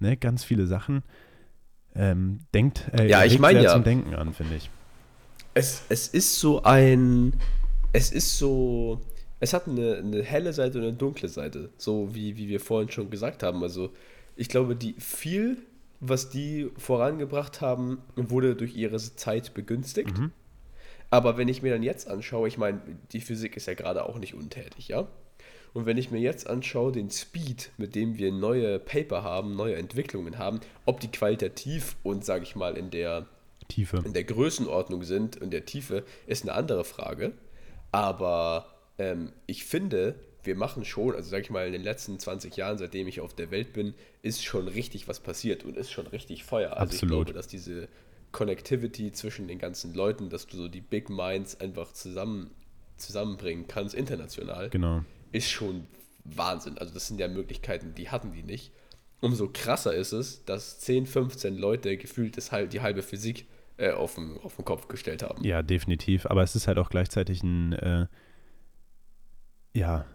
[0.00, 1.04] ne, ganz viele Sachen.
[1.94, 4.70] Ähm, denkt, äh, ja, ich meine ja, zum Denken an, finde ich.
[5.54, 7.32] Es, es ist so ein
[7.96, 9.00] es ist so,
[9.40, 12.90] es hat eine, eine helle Seite und eine dunkle Seite, so wie, wie wir vorhin
[12.90, 13.62] schon gesagt haben.
[13.62, 13.90] Also
[14.36, 15.56] ich glaube, die viel,
[16.00, 20.18] was die vorangebracht haben, wurde durch ihre Zeit begünstigt.
[20.18, 20.30] Mhm.
[21.08, 22.82] Aber wenn ich mir dann jetzt anschaue, ich meine,
[23.12, 25.08] die Physik ist ja gerade auch nicht untätig, ja?
[25.72, 29.76] Und wenn ich mir jetzt anschaue, den Speed, mit dem wir neue Paper haben, neue
[29.76, 33.26] Entwicklungen haben, ob die qualitativ und, sage ich mal, in der
[33.68, 37.32] Tiefe, in der Größenordnung sind, in der Tiefe, ist eine andere Frage.
[37.96, 38.66] Aber
[38.98, 42.76] ähm, ich finde, wir machen schon, also sag ich mal, in den letzten 20 Jahren,
[42.76, 46.44] seitdem ich auf der Welt bin, ist schon richtig was passiert und ist schon richtig
[46.44, 46.72] Feuer.
[46.72, 47.02] Also Absolut.
[47.02, 47.88] ich glaube, dass diese
[48.32, 52.50] Connectivity zwischen den ganzen Leuten, dass du so die Big Minds einfach zusammen,
[52.98, 55.02] zusammenbringen kannst, international, genau.
[55.32, 55.86] ist schon
[56.24, 56.76] Wahnsinn.
[56.76, 58.72] Also das sind ja Möglichkeiten, die hatten die nicht.
[59.20, 63.46] Umso krasser ist es, dass 10, 15 Leute gefühlt ist halt die halbe Physik
[63.78, 65.44] äh, auf, den, auf den Kopf gestellt haben.
[65.44, 66.26] Ja, definitiv.
[66.26, 68.06] Aber es ist halt auch gleichzeitig ein, äh,
[69.74, 70.06] ja,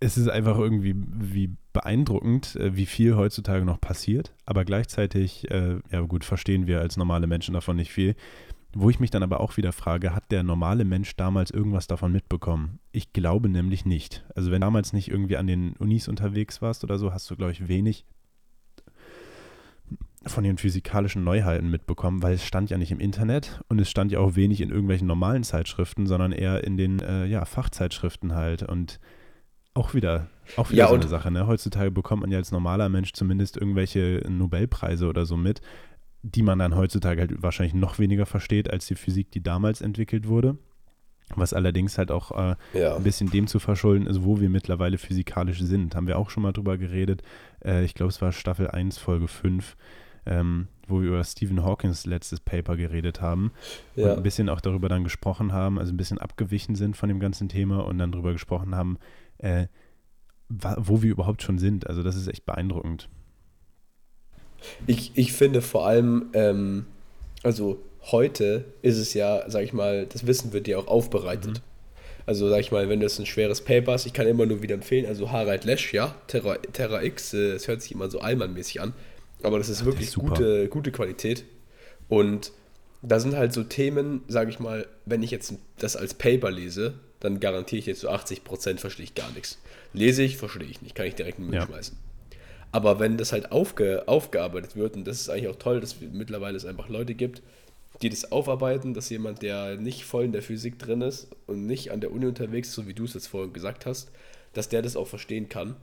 [0.00, 4.34] es ist einfach irgendwie wie beeindruckend, äh, wie viel heutzutage noch passiert.
[4.44, 8.14] Aber gleichzeitig, äh, ja gut, verstehen wir als normale Menschen davon nicht viel.
[8.76, 12.10] Wo ich mich dann aber auch wieder frage, hat der normale Mensch damals irgendwas davon
[12.10, 12.80] mitbekommen?
[12.90, 14.24] Ich glaube nämlich nicht.
[14.34, 17.52] Also wenn damals nicht irgendwie an den Unis unterwegs warst oder so, hast du, glaube
[17.52, 18.04] ich, wenig
[20.26, 24.12] von den physikalischen Neuheiten mitbekommen, weil es stand ja nicht im Internet und es stand
[24.12, 28.62] ja auch wenig in irgendwelchen normalen Zeitschriften, sondern eher in den äh, ja, Fachzeitschriften halt.
[28.62, 29.00] Und
[29.74, 31.30] auch wieder, auch wieder Ja, so eine Sache.
[31.30, 31.46] Ne?
[31.46, 35.60] Heutzutage bekommt man ja als normaler Mensch zumindest irgendwelche Nobelpreise oder so mit,
[36.22, 40.26] die man dann heutzutage halt wahrscheinlich noch weniger versteht als die Physik, die damals entwickelt
[40.28, 40.56] wurde.
[41.36, 42.96] Was allerdings halt auch äh, Ja.
[42.96, 45.96] ein bisschen dem zu verschulden ist, wo wir mittlerweile physikalisch sind.
[45.96, 47.22] Haben wir auch schon mal drüber geredet.
[47.64, 49.74] Äh, ich glaube, es war Staffel 1, Folge 5,
[50.26, 53.52] ähm, wo wir über Stephen Hawkins letztes Paper geredet haben
[53.96, 54.14] und Ja.
[54.14, 57.48] ein bisschen auch darüber dann gesprochen haben, also ein bisschen abgewichen sind von dem ganzen
[57.48, 58.98] Thema und dann darüber gesprochen haben,
[59.38, 59.66] äh,
[60.48, 61.86] wo wir überhaupt schon sind.
[61.86, 63.08] Also das ist echt beeindruckend.
[64.86, 66.86] Ich, ich finde vor allem, ähm,
[67.42, 67.78] also
[68.10, 71.62] heute ist es ja, sag ich mal, das Wissen wird ja auch aufbereitet.
[72.26, 74.62] Also sag ich mal, wenn du jetzt ein schweres Paper hast, ich kann immer nur
[74.62, 78.20] wieder empfehlen, also Harald Lesch, ja, Terra, Terra X, äh, es hört sich immer so
[78.20, 78.94] Allmann-mäßig an,
[79.44, 81.44] aber das ist der wirklich ist gute, gute Qualität.
[82.08, 82.52] Und
[83.02, 86.94] da sind halt so Themen, sage ich mal, wenn ich jetzt das als Paper lese,
[87.20, 89.58] dann garantiere ich jetzt so 80% verstehe ich gar nichts.
[89.92, 91.66] Lese ich, verstehe ich nicht, kann ich direkt in den Müll Ja.
[91.66, 91.96] schmeißen.
[92.72, 96.08] Aber wenn das halt aufge, aufgearbeitet wird, und das ist eigentlich auch toll, dass wir
[96.08, 97.40] mittlerweile es einfach Leute gibt,
[98.02, 101.92] die das aufarbeiten, dass jemand, der nicht voll in der Physik drin ist und nicht
[101.92, 104.10] an der Uni unterwegs ist, so wie du es jetzt vorhin gesagt hast,
[104.52, 105.76] dass der das auch verstehen kann.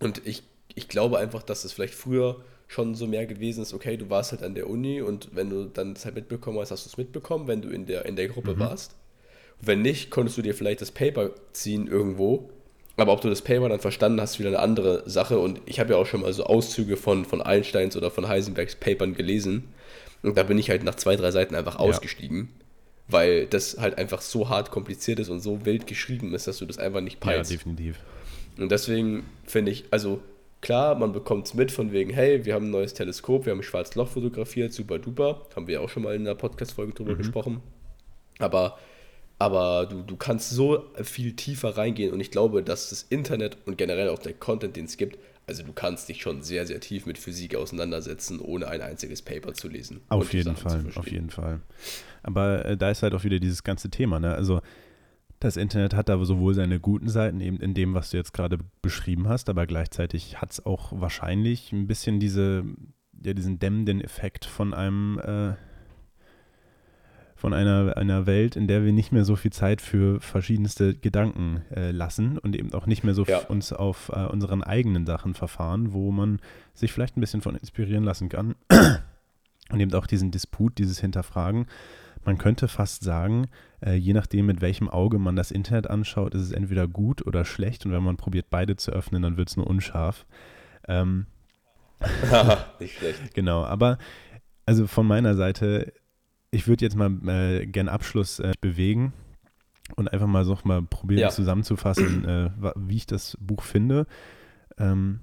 [0.00, 0.42] Und ich,
[0.74, 4.32] ich glaube einfach, dass es vielleicht früher schon so mehr gewesen ist, okay, du warst
[4.32, 6.96] halt an der Uni und wenn du dann das halt mitbekommen hast, hast du es
[6.96, 8.96] mitbekommen, wenn du in der, in der Gruppe warst.
[9.60, 12.50] Wenn nicht, konntest du dir vielleicht das Paper ziehen irgendwo.
[12.98, 15.38] Aber ob du das Paper dann verstanden hast, ist wieder eine andere Sache.
[15.38, 18.76] Und ich habe ja auch schon mal so Auszüge von, von Einsteins oder von Heisenbergs
[18.76, 19.68] Papern gelesen.
[20.22, 22.48] Und da bin ich halt nach zwei, drei Seiten einfach ausgestiegen.
[23.08, 26.66] Weil das halt einfach so hart kompliziert ist und so wild geschrieben ist, dass du
[26.66, 27.52] das einfach nicht Ja, peilst.
[27.52, 27.98] definitiv.
[28.58, 30.20] Und deswegen finde ich, also
[30.66, 33.60] klar, man bekommt es mit von wegen, hey, wir haben ein neues Teleskop, wir haben
[33.60, 35.46] ein schwarzes Loch fotografiert, super duper.
[35.54, 37.60] Haben wir auch schon mal in einer Podcast-Folge drüber gesprochen.
[38.40, 38.76] Aber,
[39.38, 43.78] aber du, du kannst so viel tiefer reingehen und ich glaube, dass das Internet und
[43.78, 47.06] generell auch der Content, den es gibt, also du kannst dich schon sehr, sehr tief
[47.06, 50.00] mit Physik auseinandersetzen, ohne ein einziges Paper zu lesen.
[50.08, 51.60] Auf jeden Fall, auf jeden Fall.
[52.24, 54.34] Aber äh, da ist halt auch wieder dieses ganze Thema, ne?
[54.34, 54.60] Also
[55.40, 58.58] das Internet hat da sowohl seine guten Seiten, eben in dem, was du jetzt gerade
[58.82, 62.64] beschrieben hast, aber gleichzeitig hat es auch wahrscheinlich ein bisschen diese,
[63.22, 65.54] ja, diesen dämmenden Effekt von einem, äh,
[67.34, 71.62] von einer, einer Welt, in der wir nicht mehr so viel Zeit für verschiedenste Gedanken
[71.70, 73.40] äh, lassen und eben auch nicht mehr so Ja.
[73.40, 76.40] uns auf äh, unseren eigenen Sachen verfahren, wo man
[76.72, 78.54] sich vielleicht ein bisschen von inspirieren lassen kann.
[79.70, 81.66] Und eben auch diesen Disput, dieses Hinterfragen.
[82.24, 83.46] Man könnte fast sagen,
[83.84, 87.44] äh, je nachdem, mit welchem Auge man das Internet anschaut, ist es entweder gut oder
[87.44, 87.86] schlecht.
[87.86, 90.26] Und wenn man probiert, beide zu öffnen, dann wird es nur unscharf.
[90.88, 91.26] Ähm,
[92.80, 93.34] nicht schlecht.
[93.34, 93.98] genau, aber
[94.66, 95.92] also von meiner Seite,
[96.50, 99.12] ich würde jetzt mal äh, gern Abschluss äh, bewegen
[99.94, 101.28] und einfach mal so mal probieren Ja.
[101.30, 104.06] zusammenzufassen, äh, wie ich das Buch finde.
[104.78, 105.20] Ähm,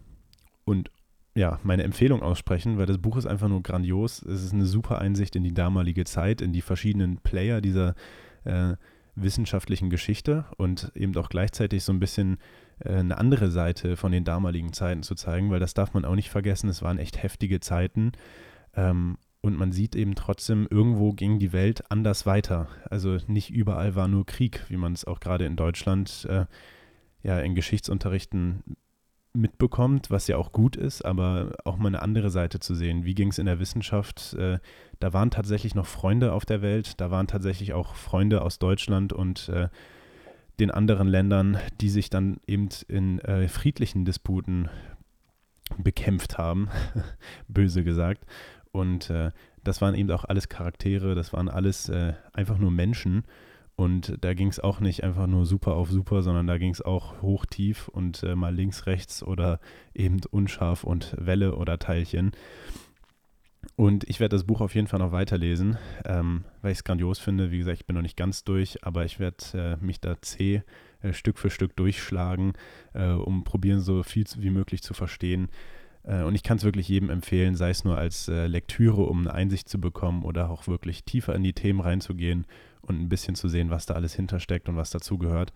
[0.66, 0.90] und
[1.36, 4.22] ja, meine Empfehlung aussprechen, weil das Buch ist einfach nur grandios.
[4.22, 7.96] Es ist eine super Einsicht in die damalige Zeit, in die verschiedenen Player dieser
[8.44, 8.76] äh,
[9.16, 12.38] wissenschaftlichen Geschichte und eben auch gleichzeitig so ein bisschen
[12.80, 16.16] äh, eine andere Seite von den damaligen Zeiten zu zeigen, weil das darf man auch
[16.16, 16.70] nicht vergessen.
[16.70, 18.12] Es waren echt heftige Zeiten.
[18.76, 22.70] Ähm, und man sieht eben trotzdem, irgendwo ging die Welt anders weiter.
[22.90, 26.46] Also nicht überall war nur Krieg, wie man es auch gerade in Deutschland äh,
[27.24, 28.64] ja in Geschichtsunterrichten
[29.34, 33.04] mitbekommt, was ja auch gut ist, aber auch mal eine andere Seite zu sehen.
[33.04, 34.34] Wie ging es in der Wissenschaft?
[34.34, 34.60] Äh,
[35.00, 39.12] da waren tatsächlich noch Freunde auf der Welt, da waren tatsächlich auch Freunde aus Deutschland
[39.12, 39.70] und äh,
[40.60, 44.70] den anderen Ländern, die sich dann eben in äh, friedlichen Disputen
[45.78, 46.70] bekämpft haben,
[47.48, 48.26] böse gesagt.
[48.72, 49.32] Und äh,
[49.64, 53.24] das waren eben auch alles Charaktere, das waren alles äh, einfach nur Menschen.
[53.76, 56.82] Und da ging es auch nicht einfach nur super auf super, sondern da ging es
[56.82, 59.60] auch hoch, tief und äh, mal links, rechts oder
[59.96, 62.32] eben unscharf und Welle oder Teilchen.
[63.76, 67.18] Und ich werde das Buch auf jeden Fall noch weiterlesen, ähm, weil ich es grandios
[67.18, 67.50] finde.
[67.50, 70.62] Wie gesagt, ich bin noch nicht ganz durch, aber ich werde äh, mich da zäh
[71.02, 72.54] äh, Stück für Stück durchschlagen,
[72.94, 75.50] äh, um probieren, so viel wie möglich zu verstehen.
[76.04, 79.22] Äh, und ich kann es wirklich jedem empfehlen, sei es nur als äh, Lektüre, um
[79.22, 82.46] eine Einsicht zu bekommen oder auch wirklich tiefer in die Themen reinzugehen
[82.86, 85.54] und ein bisschen zu sehen, was da alles hintersteckt und was dazugehört.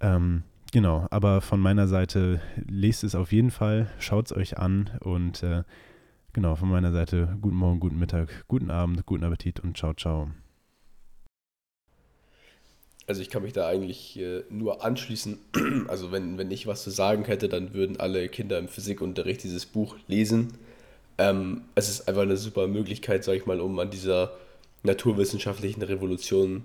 [0.00, 0.42] Ähm,
[0.72, 5.42] genau, aber von meiner Seite lest es auf jeden Fall, schaut es euch an und
[5.42, 5.64] äh,
[6.32, 10.30] genau, von meiner Seite guten Morgen, guten Mittag, guten Abend, guten Appetit und ciao, ciao.
[13.08, 15.38] Also ich kann mich da eigentlich äh, nur anschließen.
[15.88, 19.64] Also wenn, wenn ich was zu sagen hätte, dann würden alle Kinder im Physikunterricht dieses
[19.64, 20.52] Buch lesen.
[21.16, 24.32] Ähm, es ist einfach eine super Möglichkeit, sage ich mal, um an dieser
[24.82, 26.64] naturwissenschaftlichen Revolution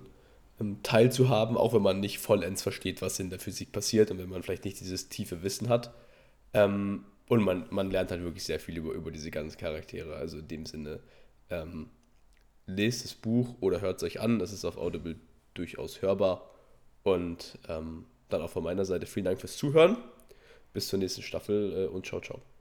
[0.60, 4.28] ähm, teilzuhaben, auch wenn man nicht vollends versteht, was in der Physik passiert und wenn
[4.28, 5.92] man vielleicht nicht dieses tiefe Wissen hat.
[6.52, 10.16] Ähm, und man, man lernt halt wirklich sehr viel über, über diese ganzen Charaktere.
[10.16, 11.00] Also in dem Sinne,
[11.50, 11.90] ähm,
[12.66, 14.38] lest das Buch oder hört es euch an.
[14.38, 15.16] Das ist auf Audible
[15.54, 16.50] durchaus hörbar.
[17.02, 19.96] Und ähm, dann auch von meiner Seite vielen Dank fürs Zuhören.
[20.72, 22.53] Bis zur nächsten Staffel äh, und ciao, ciao.